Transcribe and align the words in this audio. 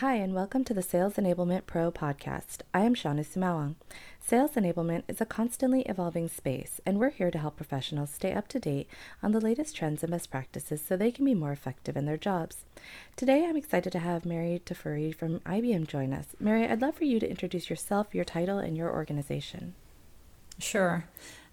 Hi, 0.00 0.16
and 0.16 0.34
welcome 0.34 0.62
to 0.64 0.74
the 0.74 0.82
Sales 0.82 1.14
Enablement 1.14 1.64
Pro 1.64 1.90
podcast. 1.90 2.58
I 2.74 2.80
am 2.80 2.94
Shawna 2.94 3.24
Sumaoang. 3.24 3.76
Sales 4.20 4.50
enablement 4.50 5.04
is 5.08 5.22
a 5.22 5.24
constantly 5.24 5.84
evolving 5.86 6.28
space, 6.28 6.82
and 6.84 6.98
we're 6.98 7.08
here 7.08 7.30
to 7.30 7.38
help 7.38 7.56
professionals 7.56 8.10
stay 8.10 8.34
up 8.34 8.46
to 8.48 8.60
date 8.60 8.90
on 9.22 9.32
the 9.32 9.40
latest 9.40 9.74
trends 9.74 10.02
and 10.02 10.10
best 10.10 10.30
practices 10.30 10.82
so 10.86 10.98
they 10.98 11.10
can 11.10 11.24
be 11.24 11.32
more 11.32 11.50
effective 11.50 11.96
in 11.96 12.04
their 12.04 12.18
jobs. 12.18 12.66
Today, 13.16 13.46
I'm 13.46 13.56
excited 13.56 13.90
to 13.92 14.00
have 14.00 14.26
Mary 14.26 14.60
Tafuri 14.66 15.14
from 15.14 15.40
IBM 15.40 15.86
join 15.86 16.12
us. 16.12 16.26
Mary, 16.38 16.68
I'd 16.68 16.82
love 16.82 16.96
for 16.96 17.04
you 17.04 17.18
to 17.18 17.30
introduce 17.30 17.70
yourself, 17.70 18.14
your 18.14 18.26
title, 18.26 18.58
and 18.58 18.76
your 18.76 18.92
organization. 18.92 19.72
Sure. 20.58 21.06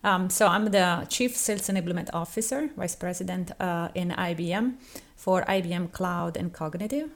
Um, 0.03 0.29
so 0.29 0.47
I'm 0.47 0.65
the 0.65 1.07
Chief 1.07 1.37
Sales 1.37 1.69
Enablement 1.69 2.09
Officer, 2.11 2.71
Vice 2.75 2.97
President 2.97 3.53
uh, 3.61 3.87
in 3.95 4.09
IBM 4.09 4.73
for 5.15 5.43
IBM 5.43 5.93
Cloud 5.93 6.35
and 6.35 6.51
Cognitive 6.51 7.09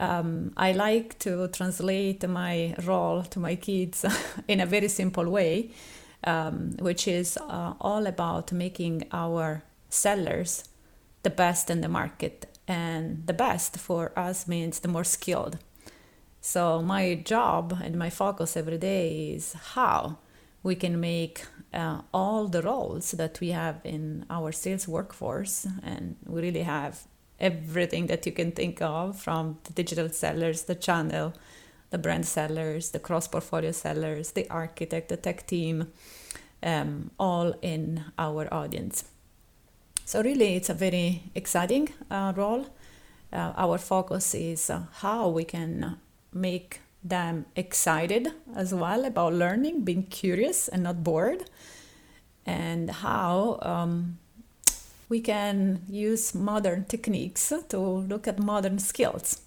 um, 0.00 0.52
I 0.56 0.72
like 0.72 1.18
to 1.20 1.46
translate 1.48 2.26
my 2.26 2.74
role 2.84 3.22
to 3.24 3.38
my 3.38 3.54
kids 3.54 4.04
in 4.48 4.60
a 4.60 4.66
very 4.66 4.88
simple 4.88 5.28
way, 5.28 5.70
um, 6.24 6.72
which 6.78 7.06
is 7.06 7.36
uh, 7.36 7.74
all 7.80 8.06
about 8.06 8.50
making 8.50 9.04
our 9.12 9.62
sellers 9.90 10.64
the 11.22 11.30
best 11.30 11.68
in 11.68 11.82
the 11.82 11.88
market. 11.88 12.46
And 12.66 13.26
the 13.26 13.34
best 13.34 13.76
for 13.76 14.18
us 14.18 14.48
means 14.48 14.80
the 14.80 14.88
more 14.88 15.04
skilled. 15.04 15.58
So, 16.40 16.80
my 16.80 17.16
job 17.16 17.78
and 17.82 17.96
my 17.96 18.08
focus 18.08 18.56
every 18.56 18.78
day 18.78 19.32
is 19.32 19.52
how 19.74 20.18
we 20.62 20.74
can 20.74 20.98
make 20.98 21.44
uh, 21.74 22.00
all 22.14 22.48
the 22.48 22.62
roles 22.62 23.10
that 23.12 23.38
we 23.40 23.50
have 23.50 23.80
in 23.84 24.24
our 24.30 24.52
sales 24.52 24.88
workforce, 24.88 25.66
and 25.82 26.16
we 26.26 26.40
really 26.40 26.62
have 26.62 27.06
everything 27.40 28.06
that 28.06 28.26
you 28.26 28.32
can 28.32 28.52
think 28.52 28.80
of 28.82 29.18
from 29.18 29.58
the 29.64 29.72
digital 29.72 30.08
sellers, 30.08 30.62
the 30.62 30.74
channel, 30.74 31.32
the 31.90 31.98
brand 31.98 32.26
sellers, 32.26 32.90
the 32.90 32.98
cross 32.98 33.26
portfolio 33.26 33.72
sellers, 33.72 34.32
the 34.32 34.48
architect, 34.50 35.08
the 35.08 35.16
tech 35.16 35.46
team, 35.46 35.92
um, 36.62 37.10
all 37.18 37.54
in 37.62 38.04
our 38.18 38.52
audience. 38.52 39.04
So, 40.04 40.22
really, 40.22 40.56
it's 40.56 40.68
a 40.68 40.74
very 40.74 41.22
exciting 41.34 41.88
uh, 42.10 42.32
role. 42.36 42.66
Uh, 43.32 43.52
our 43.56 43.78
focus 43.78 44.34
is 44.34 44.68
uh, 44.68 44.82
how 44.94 45.28
we 45.28 45.44
can 45.44 45.98
make 46.32 46.80
them 47.02 47.46
excited 47.56 48.28
as 48.54 48.74
well 48.74 49.04
about 49.04 49.32
learning, 49.32 49.82
being 49.82 50.02
curious 50.04 50.68
and 50.68 50.82
not 50.82 51.02
bored, 51.02 51.48
and 52.44 52.90
how 52.90 53.58
um, 53.62 54.18
we 55.10 55.20
can 55.20 55.82
use 55.88 56.34
modern 56.34 56.84
techniques 56.84 57.52
to 57.68 57.78
look 57.78 58.26
at 58.26 58.38
modern 58.38 58.78
skills. 58.78 59.42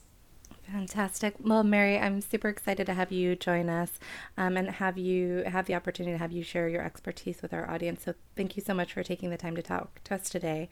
Fantastic. 0.72 1.36
Well, 1.40 1.64
Mary, 1.64 2.00
I'm 2.00 2.20
super 2.20 2.50
excited 2.50 2.88
to 2.88 2.96
have 2.96 3.12
you 3.12 3.36
join 3.36 3.70
us 3.70 4.00
um, 4.38 4.58
and 4.58 4.70
have 4.70 4.98
you 4.98 5.44
have 5.46 5.68
the 5.68 5.76
opportunity 5.76 6.14
to 6.14 6.18
have 6.18 6.32
you 6.32 6.42
share 6.42 6.68
your 6.68 6.82
expertise 6.82 7.44
with 7.44 7.54
our 7.54 7.70
audience. 7.70 8.04
So, 8.04 8.16
thank 8.36 8.58
you 8.58 8.64
so 8.64 8.74
much 8.74 8.94
for 8.94 9.04
taking 9.04 9.30
the 9.30 9.38
time 9.38 9.56
to 9.56 9.62
talk 9.62 10.04
to 10.06 10.16
us 10.16 10.30
today. 10.30 10.70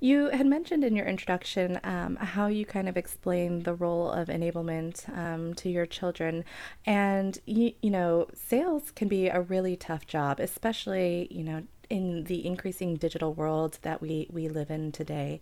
You 0.00 0.30
had 0.30 0.46
mentioned 0.46 0.82
in 0.82 0.96
your 0.96 1.04
introduction 1.04 1.78
um, 1.84 2.16
how 2.16 2.46
you 2.46 2.64
kind 2.64 2.88
of 2.88 2.96
explain 2.96 3.64
the 3.64 3.74
role 3.74 4.10
of 4.10 4.28
enablement 4.28 5.14
um, 5.16 5.52
to 5.54 5.68
your 5.68 5.84
children, 5.84 6.44
and 6.86 7.38
you, 7.44 7.72
you 7.82 7.90
know, 7.90 8.28
sales 8.34 8.92
can 8.92 9.08
be 9.08 9.28
a 9.28 9.42
really 9.42 9.76
tough 9.76 10.06
job, 10.06 10.40
especially 10.40 11.28
you 11.30 11.44
know 11.44 11.64
in 11.90 12.24
the 12.24 12.46
increasing 12.46 12.96
digital 12.96 13.32
world 13.32 13.78
that 13.82 14.00
we, 14.00 14.28
we 14.30 14.48
live 14.48 14.70
in 14.70 14.92
today. 14.92 15.40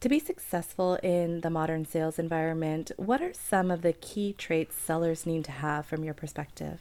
To 0.00 0.08
be 0.08 0.18
successful 0.18 0.96
in 0.96 1.40
the 1.40 1.50
modern 1.50 1.84
sales 1.84 2.18
environment, 2.18 2.90
what 2.96 3.22
are 3.22 3.32
some 3.32 3.70
of 3.70 3.82
the 3.82 3.92
key 3.92 4.32
traits 4.32 4.76
sellers 4.76 5.26
need 5.26 5.44
to 5.44 5.52
have 5.52 5.86
from 5.86 6.04
your 6.04 6.14
perspective? 6.14 6.80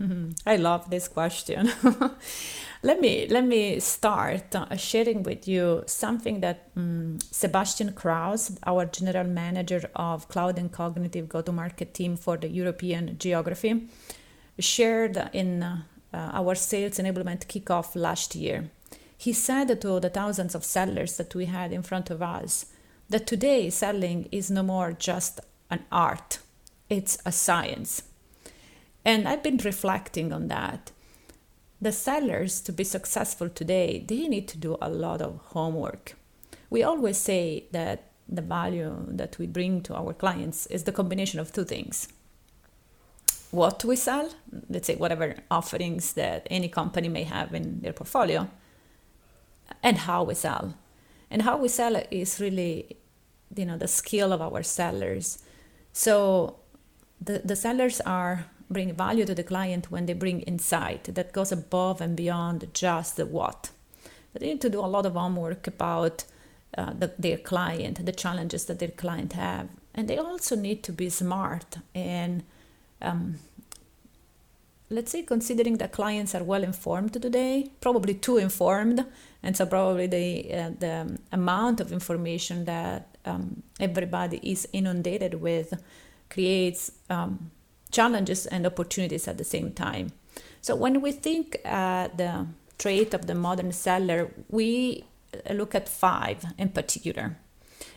Mm-hmm. 0.00 0.32
I 0.46 0.56
love 0.56 0.90
this 0.90 1.08
question. 1.08 1.70
let 2.82 3.00
me 3.00 3.26
let 3.30 3.46
me 3.46 3.80
start 3.80 4.54
uh, 4.54 4.76
sharing 4.76 5.22
with 5.22 5.48
you 5.48 5.84
something 5.86 6.40
that 6.40 6.68
um, 6.76 7.18
Sebastian 7.30 7.94
Krause, 7.94 8.58
our 8.66 8.84
general 8.84 9.24
manager 9.24 9.88
of 9.94 10.28
cloud 10.28 10.58
and 10.58 10.70
cognitive 10.70 11.30
go-to-market 11.30 11.94
team 11.94 12.16
for 12.16 12.36
the 12.36 12.48
European 12.48 13.16
geography, 13.18 13.88
shared 14.58 15.30
in 15.32 15.62
uh, 15.62 15.82
uh, 16.16 16.30
our 16.32 16.54
sales 16.54 16.98
enablement 16.98 17.46
kickoff 17.46 17.94
last 17.94 18.34
year. 18.34 18.70
He 19.18 19.32
said 19.32 19.80
to 19.80 20.00
the 20.00 20.10
thousands 20.10 20.54
of 20.54 20.64
sellers 20.64 21.16
that 21.16 21.34
we 21.34 21.46
had 21.46 21.72
in 21.72 21.82
front 21.82 22.10
of 22.10 22.22
us 22.22 22.66
that 23.08 23.26
today 23.26 23.70
selling 23.70 24.28
is 24.32 24.50
no 24.50 24.62
more 24.62 24.92
just 24.92 25.40
an 25.70 25.84
art, 25.92 26.38
it's 26.88 27.18
a 27.26 27.32
science. 27.32 28.02
And 29.04 29.28
I've 29.28 29.42
been 29.42 29.58
reflecting 29.58 30.32
on 30.32 30.48
that. 30.48 30.90
The 31.80 31.92
sellers, 31.92 32.60
to 32.62 32.72
be 32.72 32.84
successful 32.84 33.48
today, 33.48 34.04
they 34.06 34.28
need 34.28 34.48
to 34.48 34.58
do 34.58 34.76
a 34.80 34.88
lot 34.88 35.20
of 35.20 35.40
homework. 35.52 36.16
We 36.70 36.82
always 36.82 37.18
say 37.18 37.66
that 37.72 38.10
the 38.28 38.42
value 38.42 39.04
that 39.08 39.38
we 39.38 39.46
bring 39.46 39.82
to 39.82 39.94
our 39.94 40.12
clients 40.12 40.66
is 40.66 40.84
the 40.84 40.92
combination 40.92 41.38
of 41.38 41.52
two 41.52 41.64
things 41.64 42.08
what 43.56 43.84
we 43.84 43.96
sell, 43.96 44.28
let's 44.68 44.86
say 44.86 44.96
whatever 44.96 45.34
offerings 45.50 46.12
that 46.12 46.46
any 46.50 46.68
company 46.68 47.08
may 47.08 47.24
have 47.24 47.54
in 47.54 47.80
their 47.80 47.92
portfolio, 47.92 48.48
and 49.82 49.96
how 50.08 50.22
we 50.22 50.34
sell. 50.34 50.74
And 51.30 51.42
how 51.42 51.56
we 51.56 51.68
sell 51.68 51.96
is 52.10 52.38
really, 52.38 52.98
you 53.56 53.64
know, 53.64 53.78
the 53.78 53.88
skill 53.88 54.32
of 54.32 54.40
our 54.42 54.62
sellers. 54.62 55.42
So 55.92 56.56
the, 57.20 57.40
the 57.44 57.56
sellers 57.56 58.00
are 58.02 58.46
bring 58.68 58.92
value 58.92 59.24
to 59.24 59.34
the 59.34 59.42
client 59.42 59.90
when 59.90 60.06
they 60.06 60.12
bring 60.12 60.40
insight 60.42 61.04
that 61.14 61.32
goes 61.32 61.52
above 61.52 62.00
and 62.00 62.16
beyond 62.16 62.68
just 62.74 63.16
the 63.16 63.24
what. 63.24 63.70
They 64.34 64.48
need 64.48 64.60
to 64.60 64.70
do 64.70 64.80
a 64.80 64.92
lot 64.96 65.06
of 65.06 65.14
homework 65.14 65.66
about 65.66 66.24
uh, 66.76 66.92
the, 66.92 67.12
their 67.18 67.38
client, 67.38 68.04
the 68.04 68.12
challenges 68.12 68.66
that 68.66 68.80
their 68.80 68.90
client 68.90 69.32
have, 69.32 69.68
and 69.94 70.08
they 70.08 70.18
also 70.18 70.56
need 70.56 70.82
to 70.82 70.92
be 70.92 71.08
smart 71.08 71.78
and 71.94 72.42
um, 73.02 73.38
let's 74.88 75.10
say 75.10 75.22
considering 75.22 75.78
that 75.78 75.92
clients 75.92 76.34
are 76.34 76.44
well 76.44 76.62
informed 76.62 77.12
today 77.12 77.70
probably 77.80 78.14
too 78.14 78.36
informed 78.36 79.04
and 79.42 79.56
so 79.56 79.66
probably 79.66 80.06
the, 80.06 80.54
uh, 80.54 80.70
the 80.78 81.18
amount 81.32 81.80
of 81.80 81.92
information 81.92 82.64
that 82.64 83.16
um, 83.24 83.62
everybody 83.80 84.40
is 84.42 84.68
inundated 84.72 85.34
with 85.34 85.74
creates 86.30 86.92
um, 87.10 87.50
challenges 87.90 88.46
and 88.46 88.66
opportunities 88.66 89.28
at 89.28 89.38
the 89.38 89.44
same 89.44 89.72
time. 89.72 90.12
So 90.60 90.74
when 90.74 91.00
we 91.00 91.12
think 91.12 91.56
uh, 91.64 92.08
the 92.16 92.46
trait 92.78 93.14
of 93.14 93.26
the 93.26 93.34
modern 93.34 93.72
seller 93.72 94.30
we 94.48 95.04
look 95.50 95.74
at 95.74 95.88
five 95.88 96.44
in 96.58 96.68
particular. 96.70 97.36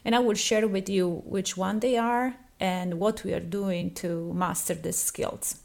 And 0.06 0.16
i 0.16 0.20
will 0.20 0.36
share 0.36 0.68
with 0.68 0.90
you 0.90 1.22
which 1.26 1.58
one 1.58 1.80
they 1.80 1.98
are 1.98 2.36
and 2.60 3.00
what 3.00 3.24
we 3.24 3.34
are 3.34 3.40
doing 3.40 3.92
to 3.96 4.34
master 4.34 4.74
these 4.74 4.98
skills. 4.98 5.56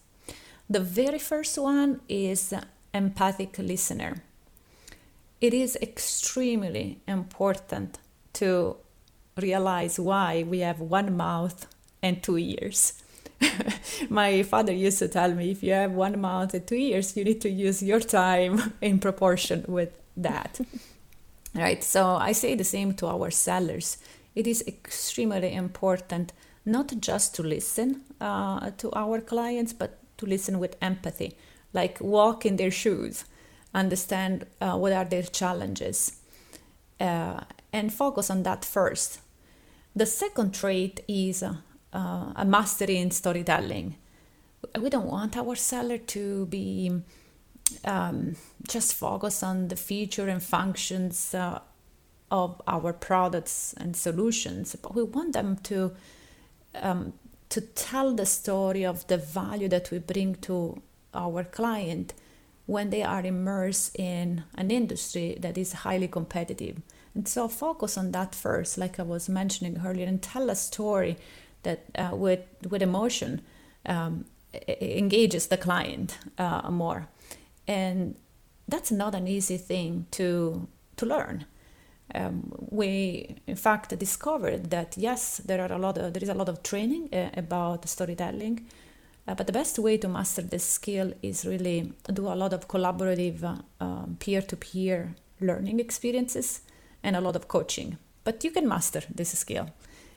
The 0.69 0.81
very 0.81 1.19
first 1.19 1.59
one 1.59 2.01
is 2.09 2.55
empathic 2.93 3.59
listener. 3.59 4.23
It 5.41 5.53
is 5.53 5.77
extremely 5.83 7.01
important 7.07 7.99
to 8.35 8.77
realize 9.37 9.99
why 9.99 10.45
we 10.49 10.61
have 10.61 10.81
one 10.81 11.17
mouth 11.17 11.67
and 12.03 12.23
two 12.23 12.39
ears. 12.39 13.03
My 14.09 14.43
father 14.43 14.73
used 14.73 15.01
to 15.01 15.09
tell 15.09 15.35
me 15.35 15.51
if 15.51 15.63
you 15.63 15.73
have 15.73 15.93
one 15.93 16.21
mouth 16.21 16.55
and 16.55 16.67
two 16.67 16.77
ears, 16.77 17.17
you 17.17 17.25
need 17.25 17.41
to 17.43 17.51
use 17.51 17.83
your 17.83 18.01
time 18.01 18.75
in 18.81 18.99
proportion 19.01 19.65
with 19.67 19.91
that. 20.17 20.61
right? 21.55 21.83
So 21.83 22.17
I 22.17 22.33
say 22.33 22.55
the 22.55 22.65
same 22.65 22.95
to 22.95 23.07
our 23.07 23.31
sellers. 23.31 23.99
It 24.35 24.47
is 24.47 24.65
extremely 24.67 25.55
important 25.55 26.33
not 26.65 26.93
just 27.01 27.35
to 27.35 27.43
listen 27.43 28.03
uh, 28.21 28.71
to 28.79 28.91
our 28.95 29.21
clients, 29.21 29.73
but 29.73 29.99
to 30.19 30.27
listen 30.27 30.59
with 30.59 30.77
empathy, 30.81 31.37
like 31.73 32.01
walk 32.01 32.47
in 32.47 32.57
their 32.57 32.71
shoes, 32.71 33.25
understand 33.75 34.47
uh, 34.61 34.77
what 34.77 34.93
are 34.93 35.05
their 35.05 35.23
challenges, 35.23 36.21
uh, 37.01 37.41
and 37.73 37.93
focus 37.93 38.31
on 38.31 38.43
that 38.45 38.65
first. 38.65 39.21
The 39.97 40.07
second 40.07 40.55
trait 40.55 41.01
is 41.07 41.43
uh, 41.43 41.55
a 41.93 42.45
mastery 42.45 42.97
in 42.97 43.11
storytelling. 43.11 43.97
We 44.81 44.91
don't 44.91 45.07
want 45.07 45.37
our 45.37 45.55
seller 45.55 45.99
to 45.99 46.47
be 46.47 47.03
um, 47.85 48.37
just 48.69 48.95
focus 48.95 49.43
on 49.43 49.69
the 49.69 49.77
feature 49.77 50.29
and 50.29 50.43
functions 50.43 51.35
uh, 51.35 51.61
of 52.31 52.61
our 52.67 52.93
products 52.93 53.75
and 53.77 53.95
solutions, 53.95 54.77
but 54.81 54.95
we 54.95 55.03
want 55.03 55.35
them 55.35 55.57
to 55.65 55.93
um, 56.75 57.13
to 57.49 57.61
tell 57.61 58.15
the 58.15 58.27
story 58.27 58.85
of 58.85 59.07
the 59.07 59.17
value 59.17 59.69
that 59.69 59.91
we 59.91 59.99
bring 59.99 60.35
to 60.37 60.83
our 61.15 61.45
client 61.45 62.15
when 62.67 62.91
they 62.91 63.03
are 63.03 63.25
immersed 63.25 63.95
in 63.99 64.45
an 64.57 64.71
industry 64.71 65.37
that 65.41 65.59
is 65.59 65.73
highly 65.73 66.09
competitive. 66.09 66.81
And 67.15 67.29
so 67.29 67.47
focus 67.49 67.97
on 67.97 68.11
that 68.13 68.35
first, 68.35 68.79
like 68.79 68.99
I 68.99 69.03
was 69.03 69.29
mentioning 69.29 69.81
earlier, 69.85 70.07
and 70.07 70.21
tell 70.21 70.51
a 70.51 70.57
story 70.57 71.17
that 71.63 71.85
uh, 71.95 72.11
with 72.13 72.41
with 72.69 72.83
emotion 72.83 73.43
um, 73.87 74.25
engages 74.81 75.47
the 75.47 75.57
client 75.57 76.19
uh, 76.39 76.71
more, 76.71 77.07
and 77.69 78.17
that's 78.67 78.91
not 78.91 79.15
an 79.15 79.29
easy 79.29 79.57
thing 79.57 80.07
to 80.13 80.67
to 80.97 81.07
learn. 81.07 81.45
Um, 82.15 82.53
we 82.71 83.37
in 83.47 83.57
fact 83.57 83.99
discovered 83.99 84.71
that 84.71 84.97
yes, 84.97 85.39
there 85.39 85.61
are 85.61 85.73
a 85.73 85.79
lot 85.79 85.99
of, 85.99 86.13
there 86.13 86.23
is 86.23 86.29
a 86.29 86.35
lot 86.35 86.49
of 86.49 86.63
training 86.63 87.09
uh, 87.13 87.31
about 87.37 87.89
storytelling, 87.89 88.67
uh, 89.27 89.35
but 89.35 89.47
the 89.47 89.53
best 89.53 89.79
way 89.79 89.97
to 89.99 90.09
master 90.09 90.43
this 90.43 90.65
skill 90.65 91.13
is 91.23 91.47
really 91.47 91.93
do 92.13 92.27
a 92.27 92.35
lot 92.35 92.53
of 92.53 92.69
collaborative 92.69 93.43
uh, 93.43 93.57
um, 93.83 94.17
peer-to-peer 94.21 95.15
learning 95.41 95.81
experiences 95.81 96.61
and 97.03 97.17
a 97.17 97.21
lot 97.21 97.37
of 97.37 97.49
coaching. 97.49 97.99
But 98.23 98.45
you 98.45 98.51
can 98.51 98.69
master 98.69 99.03
this 99.15 99.39
skill 99.39 99.71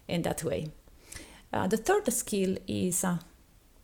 in 0.07 0.23
that 0.23 0.43
way. 0.43 0.71
Uh, 1.53 1.67
the 1.67 1.77
third 1.77 2.11
skill 2.11 2.57
is 2.67 3.03
uh, 3.03 3.17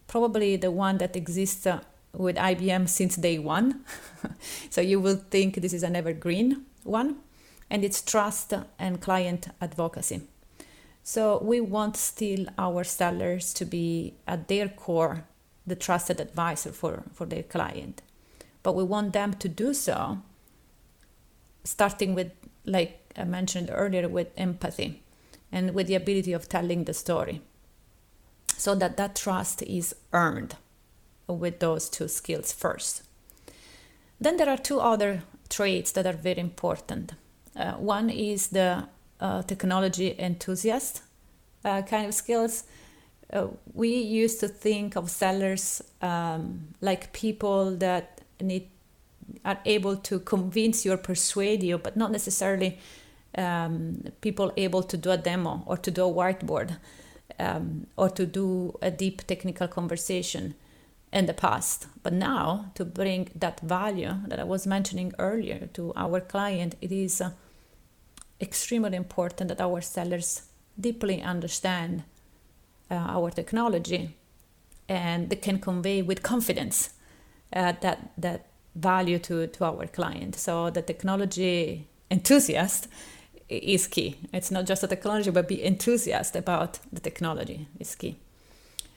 probably 0.07 0.57
the 0.57 0.71
one 0.71 0.97
that 0.97 1.15
exists 1.15 1.65
uh, 1.65 1.79
with 2.13 2.35
IBM 2.35 2.87
since 2.89 3.15
day 3.15 3.39
one. 3.39 3.83
so 4.69 4.81
you 4.81 4.99
will 4.99 5.15
think 5.29 5.55
this 5.55 5.73
is 5.73 5.83
an 5.83 5.95
evergreen 5.95 6.65
one, 6.83 7.17
and 7.73 7.83
it's 7.83 8.03
trust 8.03 8.53
and 8.77 9.01
client 9.01 9.47
advocacy. 9.59 10.21
So 11.01 11.39
we 11.41 11.59
want 11.59 11.97
still 11.97 12.45
our 12.59 12.83
sellers 12.83 13.51
to 13.55 13.65
be 13.65 14.13
at 14.27 14.47
their 14.47 14.69
core 14.69 15.25
the 15.65 15.75
trusted 15.75 16.21
advisor 16.21 16.71
for, 16.71 17.03
for 17.11 17.25
their 17.25 17.41
client. 17.41 18.03
But 18.61 18.75
we 18.75 18.83
want 18.83 19.13
them 19.13 19.33
to 19.33 19.49
do 19.49 19.73
so 19.73 20.19
starting 21.63 22.13
with, 22.13 22.31
like 22.63 23.11
I 23.17 23.23
mentioned 23.23 23.71
earlier, 23.73 24.07
with 24.07 24.27
empathy 24.37 25.01
and 25.51 25.73
with 25.73 25.87
the 25.87 25.95
ability 25.95 26.31
of 26.33 26.47
telling 26.47 26.83
the 26.83 26.93
story 26.93 27.41
so 28.55 28.75
that 28.75 28.97
that 28.97 29.15
trust 29.15 29.63
is 29.63 29.95
earned 30.13 30.57
with 31.27 31.59
those 31.59 31.89
two 31.89 32.07
skills 32.07 32.53
first. 32.53 33.01
Then 34.21 34.37
there 34.37 34.49
are 34.49 34.57
two 34.57 34.79
other 34.79 35.23
traits 35.49 35.91
that 35.93 36.05
are 36.05 36.13
very 36.13 36.39
important. 36.39 37.13
Uh, 37.55 37.73
one 37.73 38.09
is 38.09 38.47
the 38.47 38.87
uh, 39.19 39.41
technology 39.43 40.15
enthusiast 40.19 41.03
uh, 41.65 41.81
kind 41.83 42.07
of 42.07 42.13
skills. 42.13 42.63
Uh, 43.31 43.47
we 43.73 43.95
used 43.95 44.39
to 44.39 44.47
think 44.47 44.95
of 44.95 45.09
sellers 45.09 45.81
um, 46.01 46.67
like 46.81 47.13
people 47.13 47.75
that 47.77 48.21
need 48.41 48.69
are 49.45 49.59
able 49.65 49.95
to 49.95 50.19
convince 50.19 50.85
you 50.85 50.91
or 50.91 50.97
persuade 50.97 51.63
you, 51.63 51.77
but 51.77 51.95
not 51.95 52.11
necessarily 52.11 52.77
um, 53.37 54.03
people 54.21 54.51
able 54.57 54.83
to 54.83 54.97
do 54.97 55.11
a 55.11 55.17
demo 55.17 55.63
or 55.65 55.77
to 55.77 55.89
do 55.89 56.05
a 56.05 56.13
whiteboard 56.13 56.77
um, 57.39 57.87
or 57.97 58.09
to 58.09 58.25
do 58.25 58.77
a 58.81 58.91
deep 58.91 59.25
technical 59.25 59.67
conversation 59.67 60.55
in 61.11 61.25
the 61.25 61.33
past. 61.33 61.87
But 62.01 62.13
now, 62.13 62.71
to 62.75 62.85
bring 62.85 63.29
that 63.35 63.59
value 63.61 64.15
that 64.27 64.39
I 64.39 64.43
was 64.43 64.67
mentioning 64.67 65.13
earlier 65.19 65.69
to 65.73 65.93
our 65.95 66.19
client, 66.19 66.75
it 66.81 66.91
is 66.91 67.21
uh, 67.21 67.31
extremely 68.43 68.95
important 68.95 69.47
that 69.49 69.61
our 69.61 69.81
sellers 69.81 70.43
deeply 70.79 71.21
understand 71.21 72.03
uh, 72.91 72.95
our 72.95 73.31
technology 73.31 74.15
and 74.89 75.29
they 75.29 75.35
can 75.35 75.59
convey 75.59 76.01
with 76.01 76.21
confidence 76.21 76.89
uh, 77.53 77.73
that 77.81 78.11
that 78.17 78.45
value 78.75 79.19
to, 79.19 79.47
to 79.47 79.65
our 79.65 79.87
client. 79.87 80.35
So 80.35 80.69
the 80.69 80.81
technology 80.81 81.87
enthusiast 82.09 82.87
is 83.49 83.87
key. 83.87 84.17
It's 84.33 84.51
not 84.51 84.65
just 84.65 84.83
a 84.83 84.87
technology, 84.87 85.31
but 85.31 85.47
be 85.47 85.63
enthusiast 85.63 86.35
about 86.35 86.79
the 86.91 86.99
technology 86.99 87.67
is 87.79 87.95
key. 87.95 88.15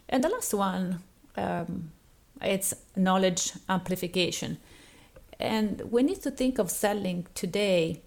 And 0.09 0.25
the 0.25 0.29
last 0.29 0.55
one, 0.55 1.01
um, 1.37 1.91
it's 2.41 2.75
knowledge 2.95 3.53
amplification. 3.69 4.59
And 5.39 5.83
we 5.91 6.03
need 6.03 6.23
to 6.23 6.31
think 6.31 6.59
of 6.59 6.71
selling 6.71 7.27
today 7.35 8.01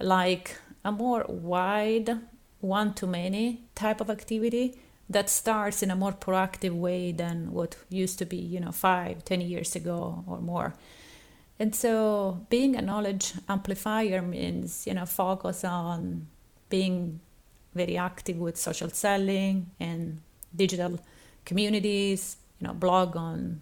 like 0.00 0.58
a 0.84 0.92
more 0.92 1.24
wide, 1.28 2.18
one 2.60 2.94
to 2.94 3.06
many 3.06 3.64
type 3.74 4.00
of 4.00 4.10
activity 4.10 4.78
that 5.08 5.28
starts 5.28 5.82
in 5.82 5.90
a 5.90 5.96
more 5.96 6.12
proactive 6.12 6.72
way 6.72 7.12
than 7.12 7.52
what 7.52 7.76
used 7.88 8.18
to 8.18 8.24
be, 8.24 8.36
you 8.36 8.60
know, 8.60 8.72
five, 8.72 9.24
ten 9.24 9.40
years 9.40 9.76
ago 9.76 10.24
or 10.26 10.40
more. 10.40 10.74
And 11.58 11.74
so 11.74 12.46
being 12.50 12.74
a 12.74 12.82
knowledge 12.82 13.32
amplifier 13.48 14.22
means, 14.22 14.86
you 14.86 14.94
know, 14.94 15.06
focus 15.06 15.62
on 15.64 16.26
being 16.68 17.20
very 17.74 17.96
active 17.96 18.38
with 18.38 18.56
social 18.56 18.90
selling 18.90 19.70
and 19.78 20.20
digital 20.54 20.98
communities, 21.44 22.38
you 22.58 22.66
know, 22.66 22.74
blog 22.74 23.16
on 23.16 23.60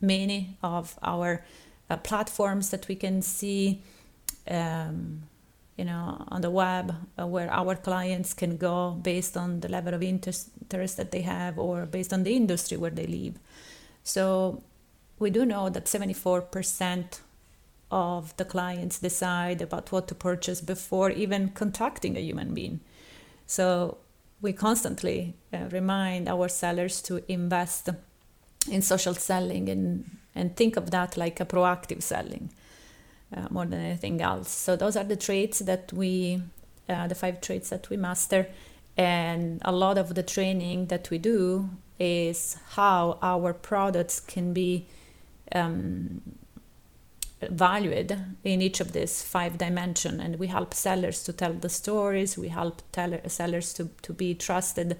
many 0.00 0.58
of 0.62 0.98
our 1.02 1.44
uh, 1.90 1.96
platforms 1.96 2.70
that 2.70 2.88
we 2.88 2.94
can 2.94 3.22
see, 3.22 3.82
um, 4.50 5.22
you 5.78 5.84
know, 5.84 6.24
on 6.28 6.40
the 6.40 6.50
web 6.50 6.94
uh, 7.18 7.26
where 7.26 7.50
our 7.52 7.76
clients 7.76 8.34
can 8.34 8.56
go 8.56 8.90
based 9.00 9.36
on 9.36 9.60
the 9.60 9.68
level 9.68 9.94
of 9.94 10.02
interest, 10.02 10.50
that 10.68 11.12
they 11.12 11.22
have 11.22 11.58
or 11.58 11.86
based 11.86 12.12
on 12.12 12.24
the 12.24 12.34
industry 12.34 12.76
where 12.76 12.90
they 12.90 13.06
live. 13.06 13.38
So 14.02 14.62
we 15.20 15.30
do 15.30 15.46
know 15.46 15.70
that 15.70 15.84
74% 15.84 17.20
of 17.90 18.36
the 18.36 18.44
clients 18.44 18.98
decide 18.98 19.62
about 19.62 19.92
what 19.92 20.08
to 20.08 20.14
purchase 20.14 20.60
before 20.60 21.10
even 21.10 21.50
contacting 21.50 22.16
a 22.16 22.20
human 22.20 22.54
being. 22.54 22.80
So 23.46 23.98
we 24.42 24.52
constantly 24.52 25.36
uh, 25.52 25.68
remind 25.70 26.28
our 26.28 26.48
sellers 26.48 27.00
to 27.02 27.22
invest 27.32 27.88
in 28.70 28.82
social 28.82 29.14
selling 29.14 29.68
and, 29.68 30.10
and 30.34 30.56
think 30.56 30.76
of 30.76 30.90
that 30.90 31.16
like 31.16 31.40
a 31.40 31.46
proactive 31.46 32.02
selling 32.02 32.50
more 33.50 33.66
than 33.66 33.80
anything 33.80 34.20
else. 34.20 34.50
So 34.50 34.76
those 34.76 34.96
are 34.96 35.04
the 35.04 35.16
traits 35.16 35.58
that 35.60 35.92
we, 35.92 36.42
uh, 36.88 37.06
the 37.08 37.14
five 37.14 37.40
traits 37.40 37.70
that 37.70 37.90
we 37.90 37.96
master. 37.96 38.48
And 38.96 39.60
a 39.64 39.72
lot 39.72 39.98
of 39.98 40.14
the 40.14 40.22
training 40.22 40.86
that 40.86 41.10
we 41.10 41.18
do 41.18 41.70
is 41.98 42.56
how 42.70 43.18
our 43.22 43.52
products 43.52 44.20
can 44.20 44.52
be 44.52 44.86
um, 45.52 46.20
valued 47.42 48.16
in 48.44 48.60
each 48.60 48.80
of 48.80 48.92
these 48.92 49.22
five 49.22 49.58
dimension 49.58 50.20
and 50.20 50.38
we 50.38 50.48
help 50.48 50.74
sellers 50.74 51.22
to 51.22 51.32
tell 51.32 51.52
the 51.52 51.68
stories 51.68 52.36
we 52.36 52.48
help 52.48 52.82
tell- 52.90 53.20
sellers 53.28 53.72
to, 53.72 53.88
to 54.02 54.12
be 54.12 54.34
trusted 54.34 54.98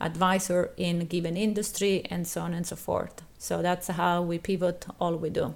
advisor 0.00 0.70
in 0.76 1.00
given 1.06 1.36
industry 1.36 2.04
and 2.10 2.26
so 2.26 2.40
on 2.40 2.54
and 2.54 2.66
so 2.66 2.76
forth 2.76 3.22
so 3.38 3.62
that's 3.62 3.88
how 3.88 4.22
we 4.22 4.38
pivot 4.38 4.86
all 5.00 5.16
we 5.16 5.30
do 5.30 5.54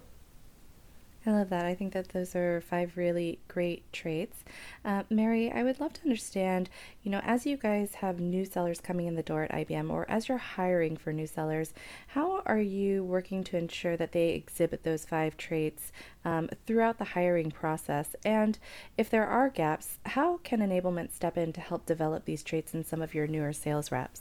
I 1.28 1.33
love 1.33 1.50
that. 1.50 1.66
I 1.66 1.75
think 1.75 1.92
that 1.92 2.11
those 2.11 2.37
are 2.37 2.61
five 2.61 2.97
really 2.97 3.40
great 3.49 3.92
traits. 3.92 4.45
Uh, 4.85 5.02
Mary, 5.11 5.50
I 5.50 5.64
would 5.64 5.80
love 5.80 5.92
to 5.95 6.02
understand, 6.04 6.71
you 7.02 7.11
know, 7.11 7.21
as 7.25 7.45
you 7.45 7.56
guys 7.56 7.97
have 7.97 8.21
new 8.21 8.45
sellers 8.45 8.80
coming 8.80 9.06
in 9.06 9.16
the 9.16 9.25
door 9.25 9.42
at 9.42 9.50
IBM 9.50 9.90
or 9.90 10.09
as 10.09 10.28
you're 10.28 10.38
hiring 10.38 10.97
for 10.97 11.12
new 11.12 11.26
sellers, 11.26 11.75
how 12.09 12.42
are 12.47 12.61
you 12.61 13.02
working 13.02 13.42
to 13.42 13.56
ensure 13.56 13.97
that 13.97 14.12
they 14.12 14.28
exhibit 14.28 14.85
those 14.85 15.04
five 15.04 15.37
traits 15.37 15.90
um, 16.25 16.49
throughout 16.64 16.99
the 16.99 17.04
hiring 17.04 17.50
process? 17.50 18.14
And 18.25 18.56
if 18.97 19.11
there 19.11 19.26
are 19.26 19.49
gaps, 19.49 19.99
how 20.06 20.37
can 20.45 20.61
enablement 20.61 21.11
step 21.12 21.37
in 21.37 21.52
to 21.54 21.61
help 21.61 21.87
develop 21.87 22.25
these 22.25 22.45
traits 22.45 22.73
in 22.73 22.85
some 22.85 23.02
of 23.02 23.14
your 23.14 23.26
newer 23.26 23.52
sales 23.52 23.90
reps? 23.90 24.21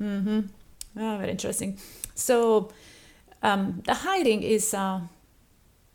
Mm-hmm. 0.00 0.40
Oh, 0.96 1.16
very 1.18 1.30
interesting. 1.30 1.76
So, 2.14 2.70
um, 3.42 3.82
the 3.84 3.94
hiring 3.94 4.44
is. 4.44 4.72
Uh 4.72 5.00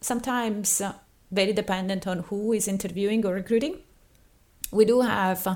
sometimes 0.01 0.81
uh, 0.81 0.93
very 1.31 1.53
dependent 1.53 2.07
on 2.07 2.19
who 2.19 2.53
is 2.53 2.67
interviewing 2.67 3.25
or 3.25 3.33
recruiting. 3.33 3.79
We 4.71 4.85
do 4.85 5.01
have, 5.01 5.47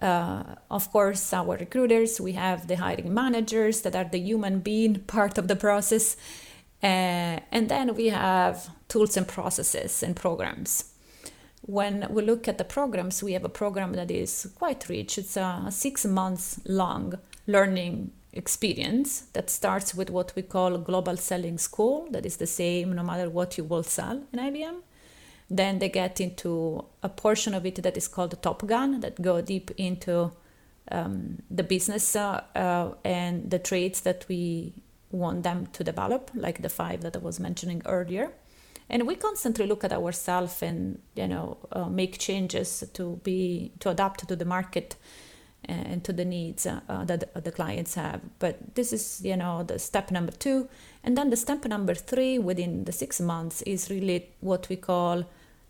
uh, 0.00 0.42
of 0.70 0.90
course, 0.92 1.32
our 1.32 1.56
recruiters, 1.56 2.20
we 2.20 2.32
have 2.32 2.66
the 2.66 2.76
hiring 2.76 3.12
managers 3.12 3.82
that 3.82 3.96
are 3.96 4.04
the 4.04 4.18
human 4.18 4.60
being 4.60 5.00
part 5.00 5.38
of 5.38 5.48
the 5.48 5.56
process. 5.56 6.16
Uh, 6.82 7.40
and 7.50 7.68
then 7.68 7.94
we 7.94 8.08
have 8.08 8.68
tools 8.88 9.16
and 9.16 9.26
processes 9.26 10.02
and 10.02 10.14
programs. 10.14 10.92
When 11.62 12.06
we 12.10 12.22
look 12.22 12.46
at 12.46 12.58
the 12.58 12.64
programs, 12.64 13.22
we 13.22 13.32
have 13.32 13.44
a 13.44 13.48
program 13.48 13.94
that 13.94 14.10
is 14.10 14.52
quite 14.58 14.88
rich. 14.88 15.16
It's 15.16 15.36
a 15.36 15.66
six 15.70 16.04
months 16.04 16.60
long 16.66 17.14
learning 17.46 18.12
experience 18.34 19.22
that 19.32 19.48
starts 19.48 19.94
with 19.94 20.10
what 20.10 20.32
we 20.36 20.42
call 20.42 20.78
global 20.78 21.16
selling 21.16 21.58
school. 21.58 22.06
That 22.10 22.26
is 22.26 22.36
the 22.36 22.46
same 22.46 22.92
no 22.92 23.02
matter 23.02 23.30
what 23.30 23.56
you 23.56 23.64
will 23.64 23.82
sell 23.82 24.22
in 24.32 24.38
IBM 24.38 24.82
then 25.50 25.78
they 25.78 25.88
get 25.88 26.20
into 26.20 26.84
a 27.02 27.08
portion 27.08 27.54
of 27.54 27.66
it 27.66 27.82
that 27.82 27.96
is 27.96 28.08
called 28.08 28.30
the 28.30 28.36
Top 28.36 28.66
Gun 28.66 29.00
that 29.00 29.20
go 29.20 29.40
deep 29.40 29.70
into 29.76 30.32
um, 30.90 31.38
the 31.50 31.62
business 31.62 32.16
uh, 32.16 32.42
uh, 32.54 32.94
and 33.04 33.50
the 33.50 33.58
traits 33.58 34.00
that 34.00 34.24
we 34.28 34.74
want 35.10 35.42
them 35.42 35.66
to 35.72 35.84
develop 35.84 36.30
like 36.34 36.62
the 36.62 36.68
five 36.68 37.02
that 37.02 37.16
I 37.16 37.18
was 37.18 37.38
mentioning 37.38 37.82
earlier. 37.86 38.32
And 38.90 39.06
we 39.06 39.14
constantly 39.14 39.66
look 39.66 39.82
at 39.84 39.92
ourselves 39.92 40.62
and 40.62 41.00
you 41.14 41.28
know 41.28 41.56
uh, 41.72 41.88
make 41.88 42.18
changes 42.18 42.84
to 42.92 43.20
be 43.22 43.72
to 43.80 43.90
adapt 43.90 44.28
to 44.28 44.36
the 44.36 44.44
market 44.44 44.96
and 45.68 46.04
to 46.04 46.12
the 46.12 46.24
needs 46.24 46.66
uh, 46.66 46.80
that 47.04 47.44
the 47.44 47.52
clients 47.52 47.94
have. 47.94 48.20
But 48.38 48.74
this 48.74 48.92
is, 48.92 49.20
you 49.24 49.36
know, 49.36 49.62
the 49.62 49.78
step 49.78 50.10
number 50.10 50.32
two. 50.32 50.68
And 51.02 51.16
then 51.16 51.30
the 51.30 51.36
step 51.36 51.64
number 51.64 51.94
three 51.94 52.38
within 52.38 52.84
the 52.84 52.92
six 52.92 53.20
months 53.20 53.62
is 53.62 53.90
really 53.90 54.28
what 54.40 54.68
we 54.68 54.76
call 54.76 55.24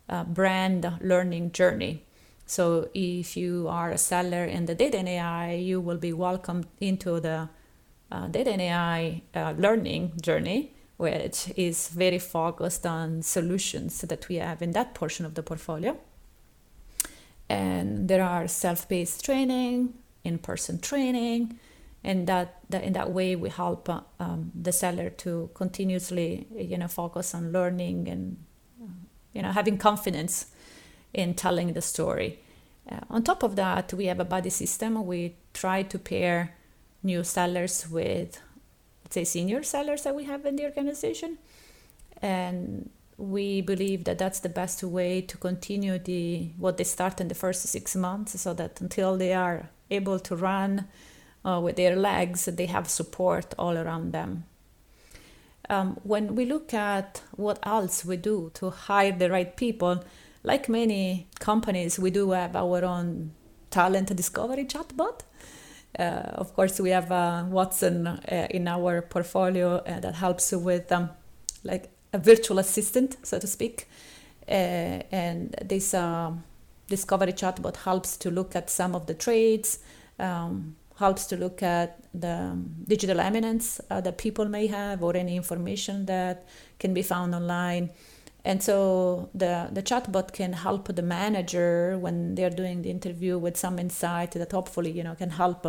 a 0.09 0.23
brand 0.23 0.91
learning 1.01 1.51
journey. 1.51 2.03
So 2.45 2.89
if 2.93 3.35
you 3.35 3.67
are 3.69 3.91
a 3.91 3.97
seller 3.97 4.45
in 4.45 4.65
the 4.65 4.75
data 4.75 4.99
and 4.99 5.09
AI, 5.09 5.53
you 5.53 5.81
will 5.81 5.97
be 5.97 6.13
welcomed 6.13 6.67
into 6.79 7.19
the 7.19 7.49
uh, 8.11 8.27
data 8.27 8.51
and 8.51 8.61
AI 8.61 9.21
uh, 9.33 9.53
learning 9.57 10.13
journey, 10.21 10.73
which 10.97 11.51
is 11.55 11.89
very 11.89 12.19
focused 12.19 12.85
on 12.85 13.23
solutions 13.23 14.01
that 14.01 14.29
we 14.29 14.35
have 14.35 14.61
in 14.61 14.71
that 14.73 14.93
portion 14.93 15.25
of 15.25 15.33
the 15.33 15.41
portfolio 15.41 15.97
and 17.49 18.07
there 18.07 18.23
are 18.23 18.47
self-paced 18.47 19.23
training 19.23 19.93
in-person 20.23 20.79
training 20.79 21.59
and 22.03 22.27
that, 22.27 22.59
that 22.69 22.83
in 22.83 22.93
that 22.93 23.11
way 23.11 23.35
we 23.35 23.49
help 23.49 23.89
uh, 23.89 24.01
um, 24.19 24.51
the 24.53 24.71
seller 24.71 25.09
to 25.09 25.49
continuously 25.53 26.47
you 26.55 26.77
know 26.77 26.87
focus 26.87 27.33
on 27.33 27.51
learning 27.51 28.07
and 28.07 28.37
you 29.33 29.41
know 29.41 29.51
having 29.51 29.77
confidence 29.77 30.47
in 31.13 31.33
telling 31.33 31.73
the 31.73 31.81
story. 31.81 32.39
Uh, 32.91 32.99
on 33.09 33.23
top 33.23 33.41
of 33.41 33.55
that 33.55 33.93
we 33.93 34.05
have 34.05 34.19
a 34.19 34.25
buddy 34.25 34.49
system. 34.49 35.05
We 35.05 35.35
try 35.53 35.83
to 35.83 35.97
pair 35.97 36.55
new 37.01 37.23
sellers 37.23 37.89
with 37.89 38.39
say 39.09 39.23
senior 39.23 39.63
sellers 39.63 40.03
that 40.03 40.15
we 40.15 40.25
have 40.25 40.45
in 40.45 40.55
the 40.55 40.65
organization. 40.65 41.37
And 42.21 42.89
we 43.17 43.61
believe 43.61 44.03
that 44.03 44.17
that's 44.17 44.39
the 44.41 44.49
best 44.49 44.83
way 44.83 45.21
to 45.21 45.37
continue 45.37 45.97
the 45.97 46.51
what 46.57 46.77
they 46.77 46.83
start 46.83 47.21
in 47.21 47.27
the 47.29 47.35
first 47.35 47.61
six 47.63 47.95
months 47.95 48.39
so 48.39 48.53
that 48.53 48.81
until 48.81 49.17
they 49.17 49.33
are 49.33 49.69
able 49.89 50.19
to 50.19 50.35
run 50.35 50.85
uh, 51.45 51.59
with 51.63 51.77
their 51.77 51.95
legs 51.95 52.45
they 52.45 52.65
have 52.65 52.89
support 52.89 53.53
all 53.57 53.77
around 53.77 54.11
them. 54.11 54.43
Um, 55.69 55.97
when 56.03 56.35
we 56.35 56.45
look 56.45 56.73
at 56.73 57.21
what 57.31 57.59
else 57.63 58.05
we 58.05 58.17
do 58.17 58.51
to 58.55 58.69
hire 58.69 59.13
the 59.13 59.31
right 59.31 59.55
people 59.55 60.03
like 60.43 60.67
many 60.67 61.27
companies 61.39 61.97
we 61.97 62.11
do 62.11 62.31
have 62.31 62.55
our 62.55 62.83
own 62.83 63.31
talent 63.71 64.13
discovery 64.15 64.65
chatbot. 64.65 65.21
Uh, 65.97 66.01
of 66.43 66.53
course 66.53 66.81
we 66.81 66.89
have 66.89 67.09
uh, 67.11 67.45
watson 67.47 68.07
uh, 68.07 68.47
in 68.49 68.67
our 68.67 69.01
portfolio 69.01 69.77
uh, 69.77 70.01
that 70.01 70.15
helps 70.15 70.51
with 70.51 70.91
um, 70.91 71.09
like 71.63 71.94
a 72.15 72.19
virtual 72.19 72.59
assistant, 72.59 73.17
so 73.23 73.37
to 73.39 73.47
speak. 73.47 73.87
Uh, 74.47 75.01
and 75.11 75.55
this 75.63 75.93
uh, 75.93 76.31
discovery 76.87 77.33
chatbot 77.33 77.75
helps 77.77 78.15
to 78.17 78.31
look 78.31 78.55
at 78.55 78.69
some 78.69 78.95
of 78.95 79.05
the 79.05 79.13
trades, 79.13 79.79
um, 80.19 80.75
helps 80.97 81.25
to 81.25 81.35
look 81.35 81.61
at 81.61 81.89
the 82.13 82.57
digital 82.87 83.19
eminence 83.19 83.81
uh, 83.89 83.99
that 83.99 84.17
people 84.17 84.45
may 84.45 84.67
have 84.67 85.03
or 85.03 85.15
any 85.17 85.35
information 85.35 86.05
that 86.05 86.47
can 86.79 86.93
be 86.93 87.01
found 87.01 87.35
online. 87.35 87.89
And 88.45 88.61
so 88.63 89.29
the, 89.33 89.69
the 89.73 89.81
chatbot 89.81 90.31
can 90.31 90.53
help 90.53 90.95
the 90.95 91.01
manager 91.01 91.97
when 91.97 92.35
they're 92.35 92.57
doing 92.63 92.83
the 92.83 92.91
interview 92.91 93.37
with 93.37 93.57
some 93.57 93.79
insight 93.79 94.31
that 94.31 94.51
hopefully 94.51 94.91
you 94.91 95.03
know 95.03 95.15
can 95.15 95.31
help 95.31 95.65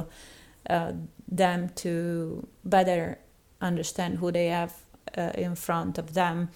uh, 0.68 0.92
them 1.26 1.70
to 1.76 2.46
better 2.64 3.18
understand 3.62 4.18
who 4.18 4.30
they 4.30 4.48
have 4.48 4.74
uh, 5.16 5.32
in 5.34 5.54
front 5.54 5.98
of 5.98 6.14
them. 6.14 6.50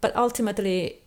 But 0.00 0.14
ultimately, 0.16 1.00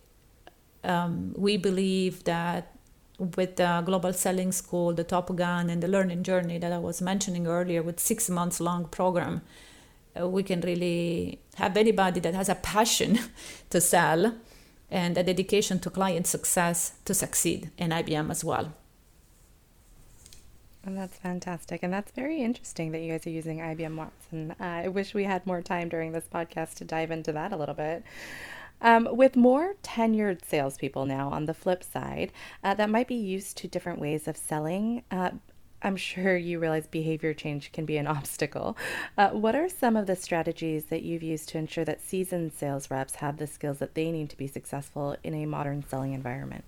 um, 0.82 1.34
we 1.36 1.56
believe 1.56 2.24
that 2.24 2.72
with 3.18 3.56
the 3.56 3.82
global 3.84 4.12
selling 4.12 4.52
school, 4.52 4.92
the 4.92 5.04
Top 5.04 5.34
Gun, 5.34 5.70
and 5.70 5.82
the 5.82 5.88
learning 5.88 6.22
journey 6.24 6.58
that 6.58 6.72
I 6.72 6.78
was 6.78 7.00
mentioning 7.00 7.46
earlier, 7.46 7.82
with 7.82 8.00
six 8.00 8.28
months 8.28 8.60
long 8.60 8.86
program, 8.86 9.42
uh, 10.20 10.28
we 10.28 10.42
can 10.42 10.60
really 10.60 11.40
have 11.56 11.76
anybody 11.76 12.20
that 12.20 12.34
has 12.34 12.48
a 12.48 12.54
passion 12.54 13.18
to 13.70 13.80
sell 13.80 14.34
and 14.90 15.16
a 15.16 15.22
dedication 15.22 15.78
to 15.80 15.90
client 15.90 16.26
success 16.26 16.94
to 17.04 17.14
succeed 17.14 17.70
in 17.78 17.90
IBM 17.90 18.30
as 18.30 18.44
well. 18.44 18.72
And 20.86 20.98
that's 20.98 21.16
fantastic. 21.16 21.82
And 21.82 21.92
that's 21.92 22.12
very 22.12 22.42
interesting 22.42 22.92
that 22.92 23.00
you 23.00 23.12
guys 23.12 23.26
are 23.26 23.30
using 23.30 23.58
IBM 23.58 23.96
Watson. 23.96 24.54
Uh, 24.60 24.64
I 24.64 24.88
wish 24.88 25.14
we 25.14 25.24
had 25.24 25.46
more 25.46 25.62
time 25.62 25.88
during 25.88 26.12
this 26.12 26.28
podcast 26.32 26.74
to 26.74 26.84
dive 26.84 27.10
into 27.10 27.32
that 27.32 27.52
a 27.52 27.56
little 27.56 27.74
bit. 27.74 28.04
Um, 28.82 29.08
with 29.10 29.34
more 29.34 29.76
tenured 29.82 30.44
salespeople 30.44 31.06
now 31.06 31.30
on 31.30 31.46
the 31.46 31.54
flip 31.54 31.82
side 31.82 32.32
uh, 32.62 32.74
that 32.74 32.90
might 32.90 33.08
be 33.08 33.14
used 33.14 33.56
to 33.58 33.68
different 33.68 33.98
ways 33.98 34.28
of 34.28 34.36
selling, 34.36 35.04
uh, 35.10 35.30
I'm 35.80 35.96
sure 35.96 36.36
you 36.36 36.58
realize 36.58 36.86
behavior 36.86 37.32
change 37.32 37.72
can 37.72 37.86
be 37.86 37.96
an 37.96 38.06
obstacle. 38.18 38.76
Uh, 39.16 39.30
what 39.30 39.54
are 39.54 39.70
some 39.70 39.96
of 39.96 40.06
the 40.06 40.16
strategies 40.16 40.86
that 40.86 41.02
you've 41.02 41.22
used 41.22 41.48
to 41.50 41.58
ensure 41.58 41.86
that 41.86 42.02
seasoned 42.02 42.52
sales 42.52 42.90
reps 42.90 43.16
have 43.16 43.38
the 43.38 43.46
skills 43.46 43.78
that 43.78 43.94
they 43.94 44.10
need 44.10 44.28
to 44.30 44.36
be 44.36 44.46
successful 44.46 45.16
in 45.24 45.32
a 45.32 45.46
modern 45.46 45.82
selling 45.88 46.12
environment? 46.12 46.64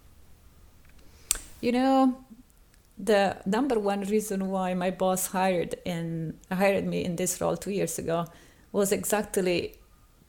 You 1.61 1.73
know, 1.73 2.25
the 2.99 3.37
number 3.45 3.79
one 3.79 4.01
reason 4.03 4.49
why 4.49 4.75
my 4.75 4.91
boss 4.91 5.29
hired 5.29 5.75
in 5.85 6.39
hired 6.51 6.87
me 6.87 7.05
in 7.05 7.17
this 7.17 7.41
role 7.41 7.57
two 7.57 7.71
years 7.71 7.99
ago 7.99 8.27
was 8.73 8.93
exactly 8.93 9.75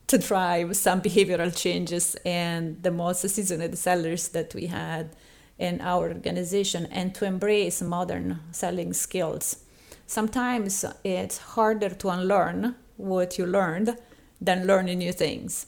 to 0.08 0.18
drive 0.18 0.76
some 0.76 1.02
behavioral 1.02 1.56
changes 1.56 2.16
and 2.26 2.82
the 2.84 2.92
most 2.92 3.28
seasoned 3.28 3.78
sellers 3.78 4.30
that 4.30 4.54
we 4.56 4.68
had 4.68 5.16
in 5.58 5.82
our 5.82 6.10
organization 6.10 6.86
and 6.92 7.14
to 7.16 7.26
embrace 7.26 7.82
modern 7.82 8.40
selling 8.52 8.94
skills. 8.94 9.64
Sometimes 10.06 10.86
it's 11.04 11.38
harder 11.38 11.90
to 11.90 12.10
unlearn 12.10 12.76
what 12.96 13.38
you 13.38 13.46
learned 13.46 13.98
than 14.40 14.68
learning 14.68 15.00
new 15.00 15.12
things. 15.12 15.68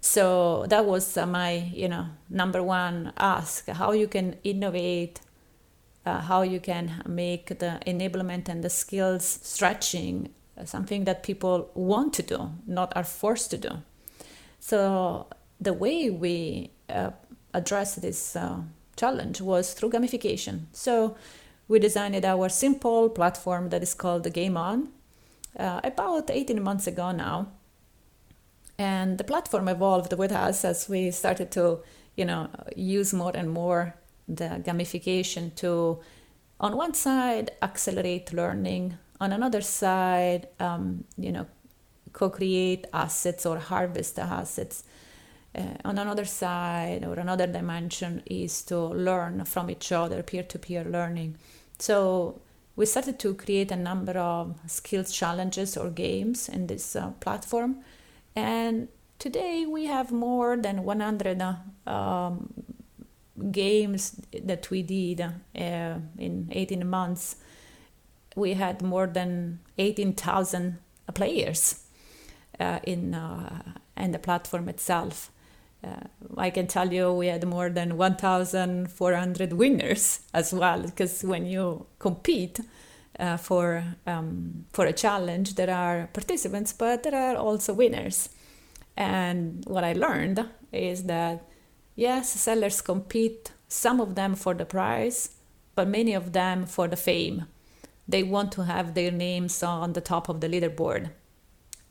So 0.00 0.66
that 0.68 0.84
was 0.84 1.16
my, 1.16 1.70
you 1.72 1.88
know, 1.88 2.06
number 2.30 2.62
one 2.62 3.12
ask: 3.16 3.68
how 3.68 3.92
you 3.92 4.08
can 4.08 4.36
innovate 4.42 5.20
uh, 6.06 6.20
how 6.20 6.42
you 6.42 6.60
can 6.60 7.02
make 7.06 7.58
the 7.58 7.80
enablement 7.86 8.48
and 8.48 8.62
the 8.62 8.70
skills 8.70 9.40
stretching 9.42 10.30
uh, 10.56 10.64
something 10.64 11.04
that 11.04 11.22
people 11.22 11.68
want 11.74 12.14
to 12.14 12.22
do, 12.22 12.50
not 12.66 12.96
are 12.96 13.04
forced 13.04 13.50
to 13.50 13.58
do. 13.58 13.70
So 14.60 15.26
the 15.60 15.72
way 15.72 16.08
we 16.08 16.70
uh, 16.88 17.10
address 17.52 17.96
this 17.96 18.36
uh, 18.36 18.60
challenge 18.96 19.40
was 19.40 19.74
through 19.74 19.90
gamification. 19.90 20.66
So 20.72 21.16
we 21.68 21.78
designed 21.78 22.24
our 22.24 22.48
simple 22.48 23.10
platform 23.10 23.70
that 23.70 23.82
is 23.82 23.92
called 23.92 24.22
the 24.22 24.30
Game 24.30 24.56
On 24.56 24.88
uh, 25.58 25.80
about 25.82 26.30
18 26.30 26.62
months 26.62 26.86
ago 26.86 27.10
now. 27.10 27.48
And 28.78 29.18
the 29.18 29.24
platform 29.24 29.68
evolved 29.68 30.12
with 30.12 30.30
us 30.30 30.64
as 30.64 30.88
we 30.88 31.10
started 31.10 31.50
to, 31.52 31.80
you 32.14 32.24
know, 32.24 32.48
use 32.76 33.12
more 33.12 33.32
and 33.34 33.50
more 33.50 33.94
the 34.28 34.62
gamification 34.64 35.54
to, 35.56 35.98
on 36.60 36.76
one 36.76 36.94
side, 36.94 37.52
accelerate 37.62 38.32
learning, 38.32 38.98
on 39.20 39.32
another 39.32 39.60
side, 39.60 40.48
um, 40.60 41.04
you 41.16 41.32
know, 41.32 41.46
co-create 42.12 42.86
assets 42.92 43.46
or 43.46 43.58
harvest 43.58 44.16
the 44.16 44.22
assets. 44.22 44.84
Uh, 45.54 45.62
on 45.86 45.96
another 45.96 46.26
side 46.26 47.02
or 47.04 47.14
another 47.14 47.46
dimension 47.46 48.22
is 48.26 48.62
to 48.62 48.78
learn 48.78 49.44
from 49.44 49.70
each 49.70 49.90
other, 49.90 50.22
peer-to-peer 50.22 50.84
learning. 50.84 51.36
So 51.78 52.40
we 52.74 52.84
started 52.84 53.18
to 53.20 53.34
create 53.34 53.70
a 53.70 53.76
number 53.76 54.18
of 54.18 54.54
skills 54.66 55.10
challenges 55.12 55.76
or 55.76 55.88
games 55.88 56.50
in 56.50 56.66
this 56.66 56.94
uh, 56.94 57.10
platform, 57.20 57.78
and 58.34 58.88
today 59.18 59.64
we 59.64 59.86
have 59.86 60.12
more 60.12 60.58
than 60.58 60.84
100 60.84 61.40
uh, 61.40 61.90
um, 61.90 62.52
games 63.50 64.20
that 64.42 64.70
we 64.70 64.82
did 64.82 65.20
uh, 65.20 65.30
in 66.18 66.48
18 66.50 66.88
months, 66.88 67.36
we 68.34 68.54
had 68.54 68.82
more 68.82 69.06
than 69.06 69.60
18,000 69.78 70.78
players 71.14 71.84
uh, 72.60 72.78
in, 72.84 73.14
uh, 73.14 73.62
in 73.96 74.12
the 74.12 74.18
platform 74.18 74.68
itself. 74.68 75.30
Uh, 75.84 76.06
I 76.36 76.50
can 76.50 76.66
tell 76.66 76.92
you 76.92 77.12
we 77.12 77.28
had 77.28 77.46
more 77.46 77.70
than 77.70 77.96
1,400 77.96 79.52
winners 79.52 80.20
as 80.34 80.52
well, 80.52 80.82
because 80.82 81.22
when 81.22 81.46
you 81.46 81.86
compete 81.98 82.60
uh, 83.18 83.36
for, 83.36 83.84
um, 84.06 84.66
for 84.72 84.86
a 84.86 84.92
challenge, 84.92 85.54
there 85.54 85.70
are 85.70 86.08
participants, 86.12 86.72
but 86.72 87.02
there 87.02 87.14
are 87.14 87.36
also 87.36 87.72
winners. 87.72 88.30
And 88.96 89.64
what 89.66 89.84
I 89.84 89.92
learned 89.92 90.46
is 90.72 91.04
that 91.04 91.44
Yes, 91.96 92.28
sellers 92.28 92.82
compete, 92.82 93.52
some 93.68 94.00
of 94.00 94.14
them 94.14 94.34
for 94.34 94.52
the 94.52 94.66
price, 94.66 95.30
but 95.74 95.88
many 95.88 96.12
of 96.12 96.34
them 96.34 96.66
for 96.66 96.86
the 96.86 96.96
fame. 96.96 97.46
They 98.06 98.22
want 98.22 98.52
to 98.52 98.64
have 98.64 98.92
their 98.92 99.10
names 99.10 99.62
on 99.62 99.94
the 99.94 100.02
top 100.02 100.28
of 100.28 100.42
the 100.42 100.48
leaderboard. 100.48 101.10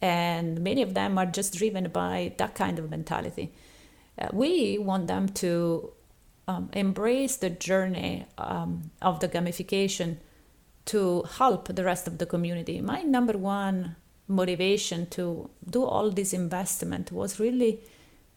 And 0.01 0.61
many 0.61 0.83
of 0.83 0.93
them 0.93 1.17
are 1.17 1.25
just 1.25 1.57
driven 1.57 1.89
by 1.89 2.33
that 2.37 2.53
kind 2.53 2.77
of 2.77 2.91
mentality. 2.91 3.51
Uh, 4.17 4.27
we 4.31 4.77
want 4.77 5.07
them 5.07 5.27
to 5.29 5.91
um, 6.47 6.69
embrace 6.73 7.37
the 7.37 7.49
journey 7.49 8.27
um, 8.37 8.91
of 9.01 9.19
the 9.19 9.27
gamification 9.27 10.17
to 10.85 11.23
help 11.23 11.75
the 11.75 11.83
rest 11.83 12.07
of 12.07 12.19
the 12.19 12.27
community. 12.27 12.79
My 12.79 13.01
number 13.01 13.37
one 13.37 13.95
motivation 14.27 15.07
to 15.07 15.49
do 15.67 15.83
all 15.83 16.11
this 16.11 16.31
investment 16.31 17.11
was 17.11 17.39
really 17.39 17.81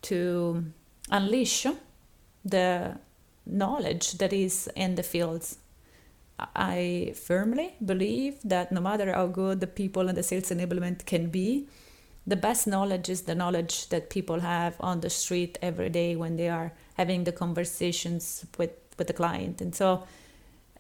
to 0.03 0.65
unleash 1.11 1.67
the 2.45 2.99
knowledge 3.47 4.13
that 4.13 4.33
is 4.33 4.69
in 4.77 4.95
the 4.95 5.03
fields. 5.03 5.59
I 6.55 7.15
firmly 7.17 7.75
believe 7.85 8.37
that 8.45 8.71
no 8.71 8.81
matter 8.81 9.13
how 9.13 9.27
good 9.27 9.61
the 9.61 9.67
people 9.67 10.09
in 10.09 10.15
the 10.15 10.23
sales 10.23 10.51
enablement 10.51 11.05
can 11.05 11.31
be, 11.31 11.67
the 12.27 12.37
best 12.37 12.67
knowledge 12.67 13.09
is 13.09 13.23
the 13.23 13.35
knowledge 13.35 13.89
that 13.89 14.11
people 14.11 14.41
have 14.41 14.77
on 14.81 15.01
the 15.01 15.11
street 15.11 15.59
every 15.63 15.89
day 15.89 16.15
when 16.15 16.37
they 16.37 16.49
are 16.49 16.73
having 16.97 17.25
the 17.25 17.33
conversations 17.33 18.45
with, 18.59 18.71
with 18.99 19.07
the 19.07 19.15
client. 19.15 19.61
And 19.61 19.75
so, 19.75 20.05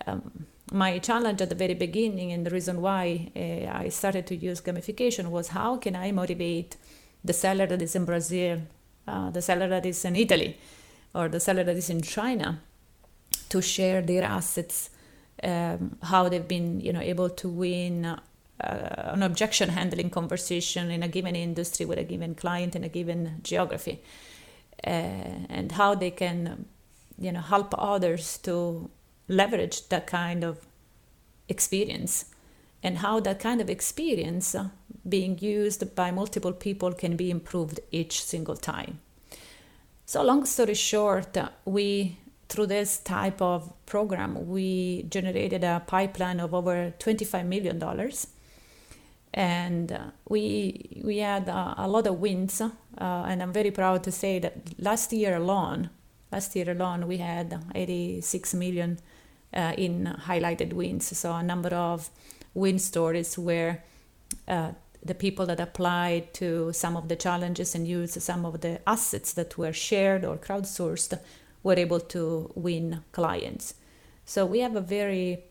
um, 0.06 0.46
my 0.70 0.98
challenge 0.98 1.40
at 1.40 1.48
the 1.48 1.54
very 1.54 1.74
beginning 1.74 2.32
and 2.32 2.44
the 2.44 2.50
reason 2.50 2.82
why 2.82 3.32
uh, 3.34 3.78
I 3.78 3.88
started 3.88 4.26
to 4.26 4.36
use 4.36 4.60
gamification 4.60 5.30
was 5.30 5.48
how 5.48 5.78
can 5.78 5.96
I 5.96 6.12
motivate 6.12 6.76
the 7.24 7.32
seller 7.32 7.66
that 7.66 7.80
is 7.80 7.96
in 7.96 8.04
Brazil, 8.04 8.60
uh, 9.08 9.30
the 9.30 9.42
seller 9.42 9.68
that 9.68 9.86
is 9.86 10.04
in 10.04 10.16
Italy, 10.16 10.56
or 11.14 11.28
the 11.28 11.40
seller 11.40 11.64
that 11.64 11.76
is 11.76 11.90
in 11.90 12.02
China 12.02 12.60
to 13.48 13.62
share 13.62 14.02
their 14.02 14.22
assets, 14.22 14.90
um, 15.42 15.96
how 16.02 16.28
they've 16.28 16.48
been 16.48 16.80
you 16.80 16.92
know 16.92 17.00
able 17.00 17.30
to 17.30 17.48
win 17.48 18.04
uh, 18.04 18.18
an 18.60 19.22
objection 19.22 19.70
handling 19.70 20.10
conversation 20.10 20.90
in 20.90 21.02
a 21.02 21.08
given 21.08 21.34
industry 21.34 21.86
with 21.86 21.98
a 21.98 22.04
given 22.04 22.34
client 22.34 22.76
in 22.76 22.84
a 22.84 22.88
given 22.88 23.40
geography, 23.42 24.00
uh, 24.86 24.90
and 25.48 25.72
how 25.72 25.94
they 25.94 26.10
can 26.10 26.66
you 27.18 27.32
know 27.32 27.40
help 27.40 27.74
others 27.78 28.38
to 28.38 28.90
leverage 29.28 29.88
that 29.88 30.06
kind 30.06 30.44
of 30.44 30.66
experience 31.48 32.26
and 32.82 32.98
how 32.98 33.20
that 33.20 33.40
kind 33.40 33.60
of 33.60 33.68
experience 33.68 34.54
uh, 34.54 34.68
being 35.08 35.38
used 35.38 35.94
by 35.94 36.10
multiple 36.10 36.52
people 36.52 36.92
can 36.92 37.16
be 37.16 37.30
improved 37.30 37.80
each 37.90 38.22
single 38.22 38.56
time. 38.56 39.00
So, 40.06 40.22
long 40.22 40.44
story 40.46 40.74
short, 40.74 41.36
uh, 41.36 41.48
we 41.64 42.18
through 42.48 42.66
this 42.66 42.98
type 42.98 43.42
of 43.42 43.72
program, 43.86 44.48
we 44.48 45.04
generated 45.10 45.64
a 45.64 45.82
pipeline 45.86 46.40
of 46.40 46.54
over 46.54 46.94
$25 46.98 47.46
million. 47.46 47.82
And 49.34 49.92
uh, 49.92 49.98
we, 50.28 51.02
we 51.04 51.18
had 51.18 51.48
a 51.48 51.86
lot 51.86 52.06
of 52.06 52.18
wins. 52.18 52.60
Uh, 52.60 52.70
and 52.98 53.42
I'm 53.42 53.52
very 53.52 53.70
proud 53.70 54.02
to 54.04 54.10
say 54.10 54.38
that 54.38 54.56
last 54.78 55.12
year 55.12 55.36
alone, 55.36 55.90
last 56.32 56.56
year 56.56 56.70
alone, 56.70 57.06
we 57.06 57.18
had 57.18 57.62
86 57.74 58.54
million 58.54 58.98
in 59.52 60.16
highlighted 60.26 60.72
wins. 60.72 61.16
So 61.16 61.32
a 61.32 61.42
number 61.42 61.74
of 61.74 62.10
win 62.54 62.78
stories 62.78 63.38
where 63.38 63.84
uh, 64.46 64.72
the 65.04 65.14
people 65.14 65.46
that 65.46 65.60
applied 65.60 66.34
to 66.34 66.72
some 66.72 66.96
of 66.96 67.08
the 67.08 67.16
challenges 67.16 67.74
and 67.74 67.86
used 67.86 68.20
some 68.20 68.44
of 68.44 68.60
the 68.60 68.80
assets 68.86 69.32
that 69.34 69.56
were 69.56 69.72
shared 69.72 70.24
or 70.24 70.36
crowdsourced 70.36 71.18
were 71.62 71.74
able 71.74 72.00
to 72.00 72.50
win 72.54 73.02
clients. 73.12 73.74
So 74.24 74.44
we 74.44 74.60
have 74.60 74.76
a 74.76 74.80
very 74.80 75.44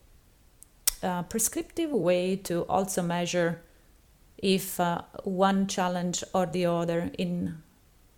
uh, 1.02 1.24
prescriptive 1.24 1.92
way 1.92 2.36
to 2.36 2.62
also 2.64 3.02
measure 3.02 3.62
if 4.38 4.80
uh, 4.80 5.02
one 5.24 5.68
challenge 5.68 6.24
or 6.34 6.46
the 6.46 6.66
other 6.66 7.10
in 7.18 7.58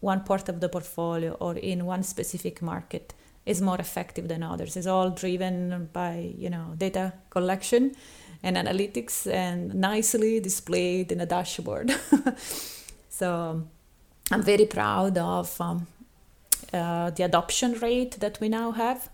one 0.01 0.23
part 0.23 0.49
of 0.49 0.59
the 0.59 0.69
portfolio 0.69 1.33
or 1.39 1.55
in 1.55 1.85
one 1.85 2.03
specific 2.03 2.61
market 2.61 3.13
is 3.45 3.61
more 3.61 3.77
effective 3.79 4.27
than 4.27 4.43
others. 4.43 4.75
It's 4.77 4.87
all 4.87 5.09
driven 5.09 5.89
by 5.93 6.33
you 6.37 6.49
know 6.49 6.73
data 6.77 7.13
collection 7.29 7.95
and 8.41 8.57
analytics 8.57 9.31
and 9.31 9.73
nicely 9.73 10.39
displayed 10.39 11.11
in 11.11 11.21
a 11.21 11.25
dashboard. 11.25 11.91
so 13.09 13.63
I'm 14.31 14.43
very 14.43 14.65
proud 14.65 15.17
of 15.17 15.59
um, 15.59 15.87
uh, 16.73 17.09
the 17.11 17.23
adoption 17.23 17.73
rate 17.73 18.19
that 18.19 18.39
we 18.39 18.49
now 18.49 18.71
have. 18.71 19.09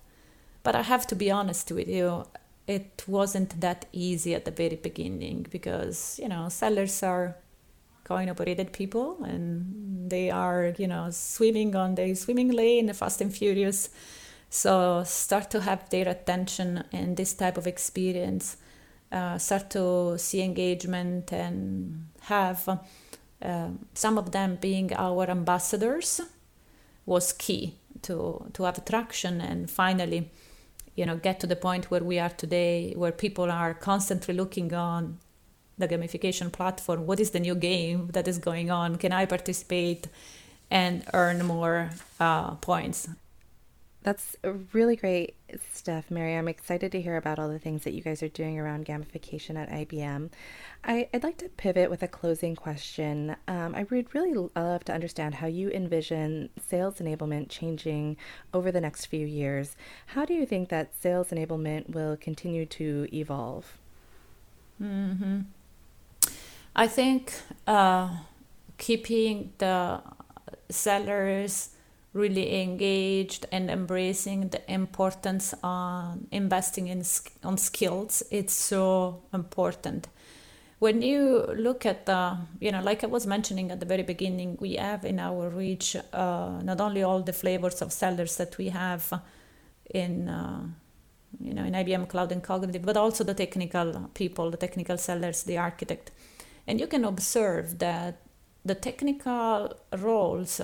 But 0.63 0.75
I 0.75 0.81
have 0.81 1.05
to 1.07 1.15
be 1.15 1.29
honest 1.31 1.71
with 1.71 1.87
you, 1.87 2.25
it 2.67 3.03
wasn't 3.07 3.61
that 3.61 3.85
easy 3.91 4.33
at 4.33 4.45
the 4.45 4.51
very 4.51 4.75
beginning 4.75 5.45
because 5.49 6.19
you 6.21 6.27
know 6.27 6.49
sellers 6.49 7.03
are 7.03 7.35
coin 8.03 8.29
operated 8.29 8.71
people 8.71 9.23
and 9.23 10.09
they 10.09 10.29
are 10.29 10.73
you 10.77 10.87
know 10.87 11.09
swimming 11.11 11.75
on 11.75 11.95
the 11.95 12.15
swimming 12.15 12.51
lane 12.51 12.91
fast 12.93 13.21
and 13.21 13.35
furious 13.35 13.89
so 14.49 15.03
start 15.05 15.49
to 15.51 15.61
have 15.61 15.89
their 15.89 16.07
attention 16.07 16.83
in 16.91 17.15
this 17.15 17.33
type 17.33 17.57
of 17.57 17.67
experience 17.67 18.57
uh, 19.15 19.37
start 19.37 19.69
to 19.69 20.17
see 20.17 20.41
engagement 20.41 21.31
and 21.31 22.07
have 22.21 22.67
uh, 23.41 23.69
some 23.93 24.17
of 24.17 24.31
them 24.31 24.57
being 24.59 24.93
our 24.93 25.29
ambassadors 25.29 26.21
was 27.05 27.31
key 27.33 27.75
to 28.01 28.45
to 28.53 28.63
have 28.63 28.83
traction 28.83 29.39
and 29.39 29.69
finally 29.71 30.29
you 30.95 31.05
know 31.05 31.15
get 31.15 31.39
to 31.39 31.47
the 31.47 31.55
point 31.55 31.89
where 31.89 32.03
we 32.03 32.19
are 32.19 32.29
today 32.29 32.93
where 32.95 33.11
people 33.11 33.49
are 33.49 33.73
constantly 33.73 34.33
looking 34.33 34.73
on 34.73 35.17
the 35.77 35.87
gamification 35.87 36.51
platform. 36.51 37.05
What 37.05 37.19
is 37.19 37.31
the 37.31 37.39
new 37.39 37.55
game 37.55 38.09
that 38.13 38.27
is 38.27 38.37
going 38.37 38.71
on? 38.71 38.95
Can 38.95 39.11
i 39.11 39.25
participate 39.25 40.07
and 40.71 41.03
earn 41.13 41.45
more 41.45 41.89
uh, 42.19 42.55
points 42.55 43.09
that's 44.05 44.37
really 44.71 44.95
great 44.95 45.33
stuff, 45.73 46.11
Mary. 46.11 46.35
I'm 46.35 46.47
excited 46.47 46.91
to 46.91 47.01
hear 47.01 47.17
about 47.17 47.39
all 47.39 47.49
the 47.49 47.57
things 47.57 47.85
that 47.85 47.93
you 47.93 48.03
guys 48.03 48.21
are 48.21 48.29
doing 48.29 48.59
around 48.59 48.85
gamification 48.85 49.57
at 49.57 49.67
IBM. 49.67 50.29
I, 50.83 51.09
would 51.11 51.23
like 51.23 51.39
to 51.39 51.49
pivot 51.49 51.89
with 51.89 52.03
a 52.03 52.07
closing 52.07 52.55
question. 52.55 53.35
Um, 53.47 53.73
I 53.73 53.87
would 53.89 54.13
really 54.13 54.47
love 54.55 54.85
to 54.85 54.93
understand 54.93 55.33
how 55.33 55.47
you 55.47 55.71
envision 55.71 56.51
sales 56.63 56.99
enablement 56.99 57.49
changing 57.49 58.17
over 58.53 58.71
the 58.71 58.79
next 58.79 59.07
few 59.07 59.25
years. 59.25 59.75
How 60.05 60.23
do 60.23 60.35
you 60.35 60.45
think 60.45 60.69
that 60.69 60.93
sales 61.01 61.29
enablement 61.29 61.89
will 61.89 62.15
continue 62.15 62.67
to 62.67 63.07
evolve? 63.11 63.79
Mm-hmm. 64.79 65.39
I 66.75 66.87
think 66.87 67.33
uh, 67.65 68.17
keeping 68.77 69.53
the 69.57 70.03
sellers 70.69 71.69
really 72.15 72.61
engaged 72.61 73.45
and 73.51 73.69
embracing 73.69 74.47
the 74.47 74.71
importance 74.71 75.53
on 75.61 76.27
investing 76.31 76.87
in 76.87 77.03
on 77.43 77.57
skills. 77.57 78.23
It's 78.31 78.53
so 78.53 79.21
important. 79.33 80.07
When 80.79 81.01
you 81.01 81.45
look 81.57 81.85
at 81.85 82.05
the 82.05 82.37
you 82.59 82.71
know 82.71 82.81
like 82.81 83.03
i 83.03 83.07
was 83.07 83.25
mentioning 83.27 83.71
at 83.71 83.79
the 83.79 83.85
very 83.85 84.03
beginning 84.03 84.57
we 84.59 84.75
have 84.75 85.03
in 85.03 85.19
our 85.19 85.49
reach 85.49 85.95
uh, 85.95 86.61
not 86.63 86.79
only 86.81 87.03
all 87.03 87.21
the 87.21 87.33
flavors 87.33 87.81
of 87.81 87.91
sellers 87.91 88.35
that 88.37 88.57
we 88.57 88.69
have 88.69 89.21
in 89.93 90.29
uh, 90.29 90.61
you 91.39 91.53
know 91.53 91.63
in 91.63 91.73
ibm 91.73 92.07
cloud 92.07 92.31
and 92.31 92.43
cognitive 92.43 92.83
but 92.85 92.97
also 92.97 93.23
the 93.23 93.33
technical 93.33 94.09
people 94.13 94.51
the 94.51 94.57
technical 94.57 94.97
sellers 94.97 95.43
the 95.43 95.57
architect. 95.57 96.11
And 96.67 96.79
you 96.79 96.87
can 96.87 97.05
observe 97.05 97.77
that 97.79 98.21
the 98.63 98.75
technical 98.75 99.77
roles 99.97 100.61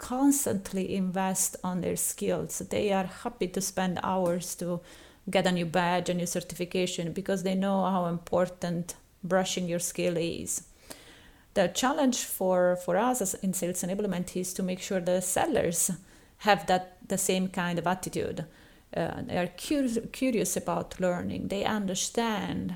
constantly 0.00 0.96
invest 0.96 1.56
on 1.62 1.82
their 1.82 1.94
skills. 1.94 2.58
They 2.58 2.90
are 2.90 3.04
happy 3.04 3.48
to 3.48 3.60
spend 3.60 4.00
hours 4.02 4.54
to 4.56 4.80
get 5.28 5.46
a 5.46 5.52
new 5.52 5.66
badge, 5.66 6.08
a 6.08 6.14
new 6.14 6.26
certification, 6.26 7.12
because 7.12 7.42
they 7.42 7.54
know 7.54 7.84
how 7.84 8.06
important 8.06 8.94
brushing 9.22 9.68
your 9.68 9.78
skill 9.78 10.16
is. 10.16 10.62
The 11.52 11.68
challenge 11.68 12.24
for, 12.24 12.76
for 12.76 12.96
us 12.96 13.34
in 13.34 13.52
sales 13.52 13.82
enablement 13.82 14.34
is 14.36 14.54
to 14.54 14.62
make 14.62 14.80
sure 14.80 15.00
the 15.00 15.20
sellers 15.20 15.90
have 16.38 16.66
that 16.66 16.96
the 17.06 17.18
same 17.18 17.48
kind 17.48 17.78
of 17.78 17.86
attitude. 17.86 18.46
Uh, 18.96 19.22
they 19.26 19.36
are 19.36 19.48
cur- 19.48 20.08
curious 20.12 20.56
about 20.56 20.98
learning. 20.98 21.48
They 21.48 21.64
understand 21.64 22.74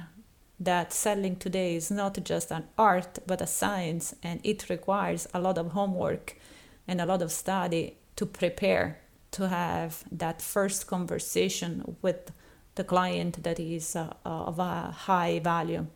that 0.61 0.93
selling 0.93 1.37
today 1.37 1.75
is 1.75 1.91
not 1.91 2.23
just 2.23 2.51
an 2.51 2.65
art 2.77 3.19
but 3.27 3.41
a 3.41 3.47
science 3.47 4.15
and 4.23 4.41
it 4.45 4.69
requires 4.69 5.27
a 5.33 5.41
lot 5.41 5.59
of 5.59 5.73
homework 5.73 6.37
and 6.87 7.01
a 7.01 7.07
lot 7.07 7.23
of 7.23 7.33
study 7.33 7.97
to 8.17 8.27
prepare 8.27 8.99
to 9.33 9.49
have 9.49 10.05
that 10.13 10.41
first 10.41 10.87
conversation 10.87 11.97
with 12.03 12.31
the 12.77 12.85
client 12.85 13.43
that 13.43 13.59
is 13.59 13.97
uh, 13.97 14.13
of 14.25 14.59
a 14.59 14.91
high 14.91 15.41
value. 15.41 15.87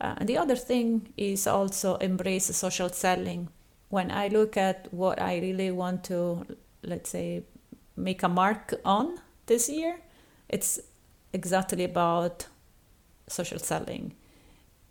Uh, 0.00 0.14
and 0.18 0.28
the 0.28 0.38
other 0.38 0.56
thing 0.56 1.12
is 1.16 1.46
also 1.46 1.96
embrace 1.96 2.46
social 2.56 2.88
selling. 2.88 3.48
When 3.88 4.10
I 4.10 4.28
look 4.28 4.56
at 4.56 4.92
what 4.92 5.20
I 5.20 5.38
really 5.38 5.70
want 5.70 6.04
to, 6.04 6.46
let's 6.82 7.10
say, 7.10 7.44
make 7.96 8.22
a 8.22 8.28
mark 8.28 8.74
on 8.84 9.18
this 9.46 9.68
year, 9.68 10.00
it's 10.48 10.80
exactly 11.32 11.84
about 11.84 12.46
social 13.28 13.58
selling 13.58 14.14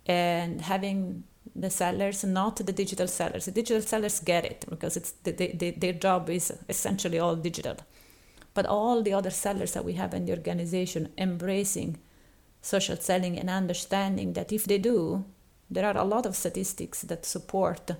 and 0.06 0.60
having 0.60 1.24
the 1.58 1.70
sellers, 1.70 2.24
not 2.24 2.56
the 2.56 2.72
digital 2.72 3.08
sellers. 3.08 3.46
The 3.46 3.52
digital 3.52 3.82
sellers 3.82 4.20
get 4.20 4.44
it 4.44 4.64
because 4.68 4.96
it's 4.96 5.12
the, 5.22 5.32
the, 5.32 5.70
their 5.70 5.92
job 5.92 6.28
is 6.30 6.52
essentially 6.68 7.18
all 7.18 7.36
digital. 7.36 7.76
But 8.54 8.66
all 8.66 9.02
the 9.02 9.12
other 9.12 9.30
sellers 9.30 9.72
that 9.72 9.84
we 9.84 9.94
have 9.94 10.14
in 10.14 10.26
the 10.26 10.32
organization 10.32 11.12
embracing 11.18 11.98
social 12.62 12.96
selling 12.96 13.38
and 13.38 13.48
understanding 13.48 14.32
that 14.32 14.52
if 14.52 14.64
they 14.64 14.78
do, 14.78 15.24
there 15.70 15.86
are 15.86 15.96
a 15.96 16.04
lot 16.04 16.26
of 16.26 16.36
statistics 16.36 17.02
that 17.02 17.24
support 17.24 17.90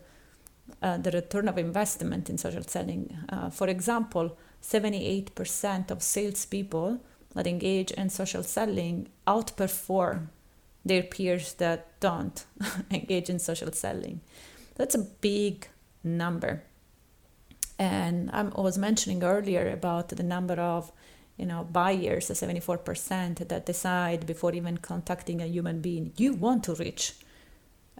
uh, 0.83 0.97
the 0.99 1.11
return 1.11 1.49
of 1.49 1.59
investment 1.59 2.29
in 2.29 2.39
social 2.39 2.63
selling. 2.63 3.17
Uh, 3.29 3.51
for 3.51 3.69
example, 3.69 4.37
78% 4.63 5.91
of 5.91 6.03
salespeople 6.03 7.01
that 7.35 7.47
engage 7.47 7.91
in 7.93 8.11
social 8.11 8.43
selling 8.43 9.09
outperform 9.27 10.29
their 10.87 11.03
peers 11.03 11.55
that 11.55 11.99
don't 12.01 12.45
engage 12.91 13.29
in 13.29 13.39
social 13.39 13.73
selling. 13.73 14.21
That's 14.77 14.95
a 14.95 15.07
big 15.21 15.69
number. 16.05 16.63
And 17.79 18.31
I 18.31 18.43
was 18.43 18.79
mentioning 18.79 19.23
earlier 19.23 19.71
about 19.71 20.09
the 20.09 20.23
number 20.23 20.55
of 20.55 20.93
you 21.37 21.45
know 21.45 21.65
buyers, 21.65 22.29
the 22.29 22.35
74% 22.35 23.49
that 23.49 23.67
decide 23.67 24.27
before 24.27 24.55
even 24.55 24.79
contacting 24.79 25.43
a 25.43 25.47
human 25.47 25.81
being, 25.81 26.13
you 26.17 26.33
want 26.33 26.65
to 26.65 26.75
reach 26.75 27.15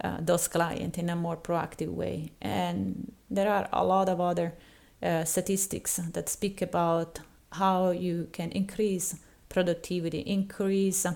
uh, 0.03 0.19
those 0.21 0.49
clients 0.49 0.99
in 0.99 1.11
a 1.11 1.17
more 1.17 1.37
proactive 1.37 1.89
way. 1.89 2.33
And 2.41 3.13
there 3.31 3.51
are 3.51 3.69
a 3.73 3.85
lot 3.85 4.09
of 4.09 4.21
other 4.21 4.55
uh, 5.03 5.25
statistics 5.25 5.97
that 5.97 6.29
speak 6.29 6.63
about 6.63 7.21
how 7.53 7.91
you 7.91 8.29
can 8.33 8.51
increase 8.53 9.17
productivity, 9.49 10.21
increase 10.21 11.07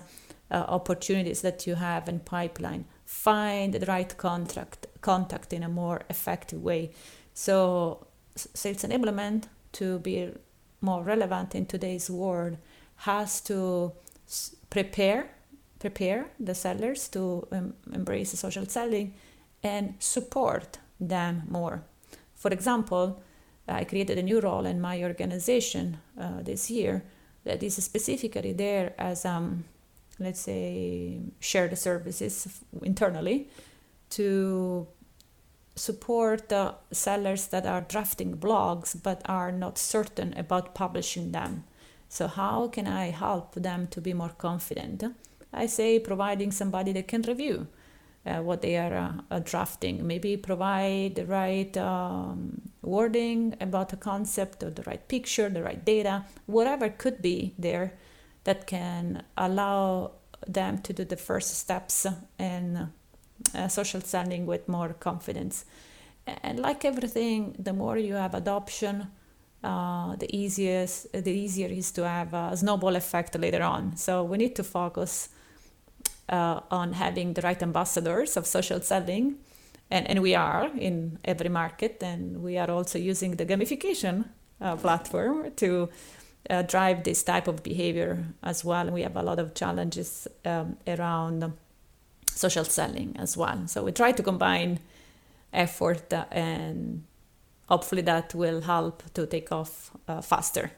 uh, 0.51 0.65
opportunities 0.67 1.41
that 1.41 1.65
you 1.65 1.75
have 1.75 2.09
in 2.09 2.19
pipeline, 2.19 2.85
find 3.05 3.73
the 3.73 3.85
right 3.85 4.17
contract 4.17 4.87
contact 5.01 5.53
in 5.53 5.63
a 5.63 5.69
more 5.69 6.01
effective 6.09 6.61
way. 6.61 6.91
So 7.33 8.05
sales 8.35 8.83
enablement 8.83 9.45
to 9.73 9.99
be 9.99 10.31
more 10.81 11.03
relevant 11.03 11.55
in 11.55 11.65
today's 11.65 12.09
world 12.09 12.57
has 12.97 13.41
to 13.41 13.93
prepare 14.69 15.29
prepare 15.79 16.27
the 16.39 16.53
sellers 16.53 17.07
to 17.09 17.47
um, 17.51 17.73
embrace 17.91 18.37
social 18.39 18.65
selling 18.67 19.15
and 19.63 19.95
support 19.99 20.77
them 20.99 21.43
more. 21.49 21.81
For 22.35 22.51
example, 22.51 23.21
I 23.67 23.83
created 23.85 24.17
a 24.17 24.23
new 24.23 24.39
role 24.39 24.65
in 24.65 24.79
my 24.79 25.01
organization 25.03 25.97
uh, 26.19 26.43
this 26.43 26.69
year 26.69 27.03
that 27.45 27.63
is 27.63 27.75
specifically 27.83 28.53
there 28.53 28.93
as, 28.97 29.25
um, 29.25 29.63
let's 30.21 30.39
say, 30.39 31.19
share 31.39 31.67
the 31.67 31.75
services 31.75 32.61
internally 32.81 33.49
to 34.11 34.87
support 35.75 36.49
the 36.49 36.75
sellers 36.91 37.47
that 37.47 37.65
are 37.65 37.81
drafting 37.81 38.37
blogs 38.37 38.95
but 39.01 39.21
are 39.25 39.51
not 39.51 39.77
certain 39.77 40.33
about 40.37 40.75
publishing 40.75 41.31
them. 41.31 41.63
So, 42.09 42.27
how 42.27 42.67
can 42.67 42.87
I 42.87 43.11
help 43.11 43.55
them 43.55 43.87
to 43.91 44.01
be 44.01 44.13
more 44.13 44.33
confident? 44.37 45.03
I 45.53 45.65
say 45.65 45.99
providing 45.99 46.51
somebody 46.51 46.91
that 46.93 47.07
can 47.07 47.21
review 47.21 47.67
uh, 48.25 48.39
what 48.39 48.61
they 48.61 48.77
are 48.77 49.23
uh, 49.31 49.39
drafting. 49.39 50.05
Maybe 50.05 50.37
provide 50.37 51.15
the 51.15 51.25
right 51.25 51.75
um, 51.77 52.61
wording 52.81 53.55
about 53.61 53.89
the 53.89 53.97
concept 53.97 54.61
or 54.63 54.69
the 54.69 54.83
right 54.83 55.05
picture, 55.07 55.49
the 55.49 55.63
right 55.63 55.83
data, 55.83 56.25
whatever 56.45 56.89
could 56.89 57.21
be 57.21 57.53
there 57.57 57.93
that 58.43 58.67
can 58.67 59.23
allow 59.37 60.11
them 60.47 60.79
to 60.79 60.93
do 60.93 61.05
the 61.05 61.17
first 61.17 61.55
steps 61.55 62.07
in 62.39 62.89
uh, 63.53 63.67
social 63.67 64.01
selling 64.01 64.45
with 64.45 64.67
more 64.67 64.93
confidence. 64.93 65.65
And 66.43 66.59
like 66.59 66.85
everything, 66.85 67.55
the 67.57 67.73
more 67.73 67.97
you 67.97 68.15
have 68.15 68.33
adoption, 68.33 69.07
uh, 69.63 70.15
the 70.15 70.35
easiest, 70.35 71.11
the 71.11 71.31
easier 71.31 71.67
is 71.67 71.91
to 71.91 72.07
have 72.07 72.33
a 72.33 72.57
snowball 72.57 72.95
effect 72.95 73.37
later 73.37 73.63
on. 73.63 73.95
So 73.97 74.23
we 74.23 74.37
need 74.37 74.55
to 74.55 74.63
focus 74.63 75.29
uh, 76.29 76.61
on 76.71 76.93
having 76.93 77.33
the 77.33 77.41
right 77.41 77.61
ambassadors 77.61 78.37
of 78.37 78.47
social 78.47 78.81
selling. 78.81 79.35
And, 79.89 80.09
and 80.09 80.21
we 80.21 80.35
are 80.35 80.71
in 80.77 81.19
every 81.25 81.49
market, 81.49 82.01
and 82.01 82.41
we 82.41 82.57
are 82.57 82.71
also 82.71 82.97
using 82.97 83.35
the 83.35 83.45
gamification 83.45 84.25
uh, 84.61 84.77
platform 84.77 85.51
to 85.57 85.89
uh, 86.49 86.61
drive 86.63 87.03
this 87.03 87.23
type 87.23 87.47
of 87.47 87.63
behavior 87.63 88.25
as 88.43 88.65
well. 88.65 88.89
We 88.89 89.03
have 89.03 89.15
a 89.15 89.23
lot 89.23 89.39
of 89.39 89.53
challenges 89.53 90.27
um, 90.45 90.77
around 90.87 91.53
social 92.27 92.65
selling 92.65 93.15
as 93.17 93.37
well. 93.37 93.67
So 93.67 93.83
we 93.83 93.91
try 93.91 94.11
to 94.11 94.23
combine 94.23 94.79
effort 95.53 96.11
and 96.31 97.03
hopefully 97.67 98.01
that 98.01 98.33
will 98.33 98.61
help 98.61 99.03
to 99.13 99.25
take 99.25 99.51
off 99.51 99.91
uh, 100.07 100.21
faster. 100.21 100.71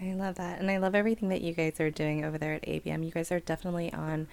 I 0.00 0.14
love 0.14 0.34
that. 0.36 0.58
And 0.60 0.70
I 0.70 0.78
love 0.78 0.94
everything 0.94 1.28
that 1.28 1.42
you 1.42 1.52
guys 1.52 1.78
are 1.80 1.90
doing 1.90 2.24
over 2.24 2.38
there 2.38 2.54
at 2.54 2.62
IBM. 2.62 3.04
You 3.04 3.10
guys 3.10 3.30
are 3.30 3.40
definitely 3.40 3.92
on 3.92 4.26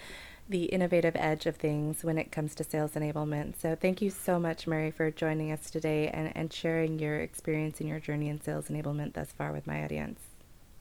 the 0.49 0.65
innovative 0.65 1.15
edge 1.15 1.45
of 1.45 1.55
things 1.55 2.03
when 2.03 2.17
it 2.17 2.31
comes 2.31 2.55
to 2.55 2.63
sales 2.63 2.93
enablement. 2.93 3.55
So 3.55 3.75
thank 3.75 4.01
you 4.01 4.09
so 4.09 4.39
much, 4.39 4.65
Mary, 4.65 4.89
for 4.89 5.11
joining 5.11 5.51
us 5.51 5.69
today 5.69 6.07
and, 6.07 6.35
and 6.35 6.51
sharing 6.51 6.97
your 6.97 7.19
experience 7.19 7.79
and 7.79 7.87
your 7.87 7.99
journey 7.99 8.29
in 8.29 8.41
sales 8.41 8.67
enablement 8.67 9.13
thus 9.13 9.31
far 9.31 9.51
with 9.51 9.67
my 9.67 9.83
audience. 9.83 10.19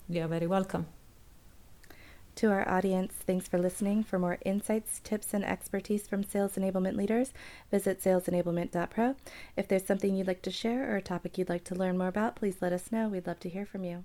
You're 0.09 0.27
very 0.27 0.47
welcome. 0.47 0.87
To 2.37 2.51
our 2.51 2.67
audience, 2.67 3.13
thanks 3.27 3.49
for 3.49 3.59
listening. 3.59 4.05
For 4.05 4.19
more 4.19 4.39
insights, 4.45 5.01
tips, 5.01 5.35
and 5.35 5.45
expertise 5.45 6.07
from 6.07 6.23
sales 6.23 6.55
enablement 6.55 6.97
leaders, 6.97 7.35
visit 7.71 8.01
salesenablement.pro. 8.01 9.17
If 9.57 9.69
there's 9.69 9.85
something 9.85 10.15
you'd 10.15 10.29
like 10.29 10.43
to 10.43 10.51
share 10.51 10.91
or 10.91 10.97
a 10.97 11.03
topic 11.03 11.37
you'd 11.37 11.49
like 11.49 11.65
to 11.65 11.75
learn 11.75 11.99
more 11.99 12.09
about, 12.09 12.37
please 12.37 12.63
let 12.63 12.73
us 12.73 12.93
know. 12.93 13.09
We'd 13.09 13.27
love 13.27 13.41
to 13.41 13.49
hear 13.49 13.67
from 13.67 13.85
you. 13.85 14.05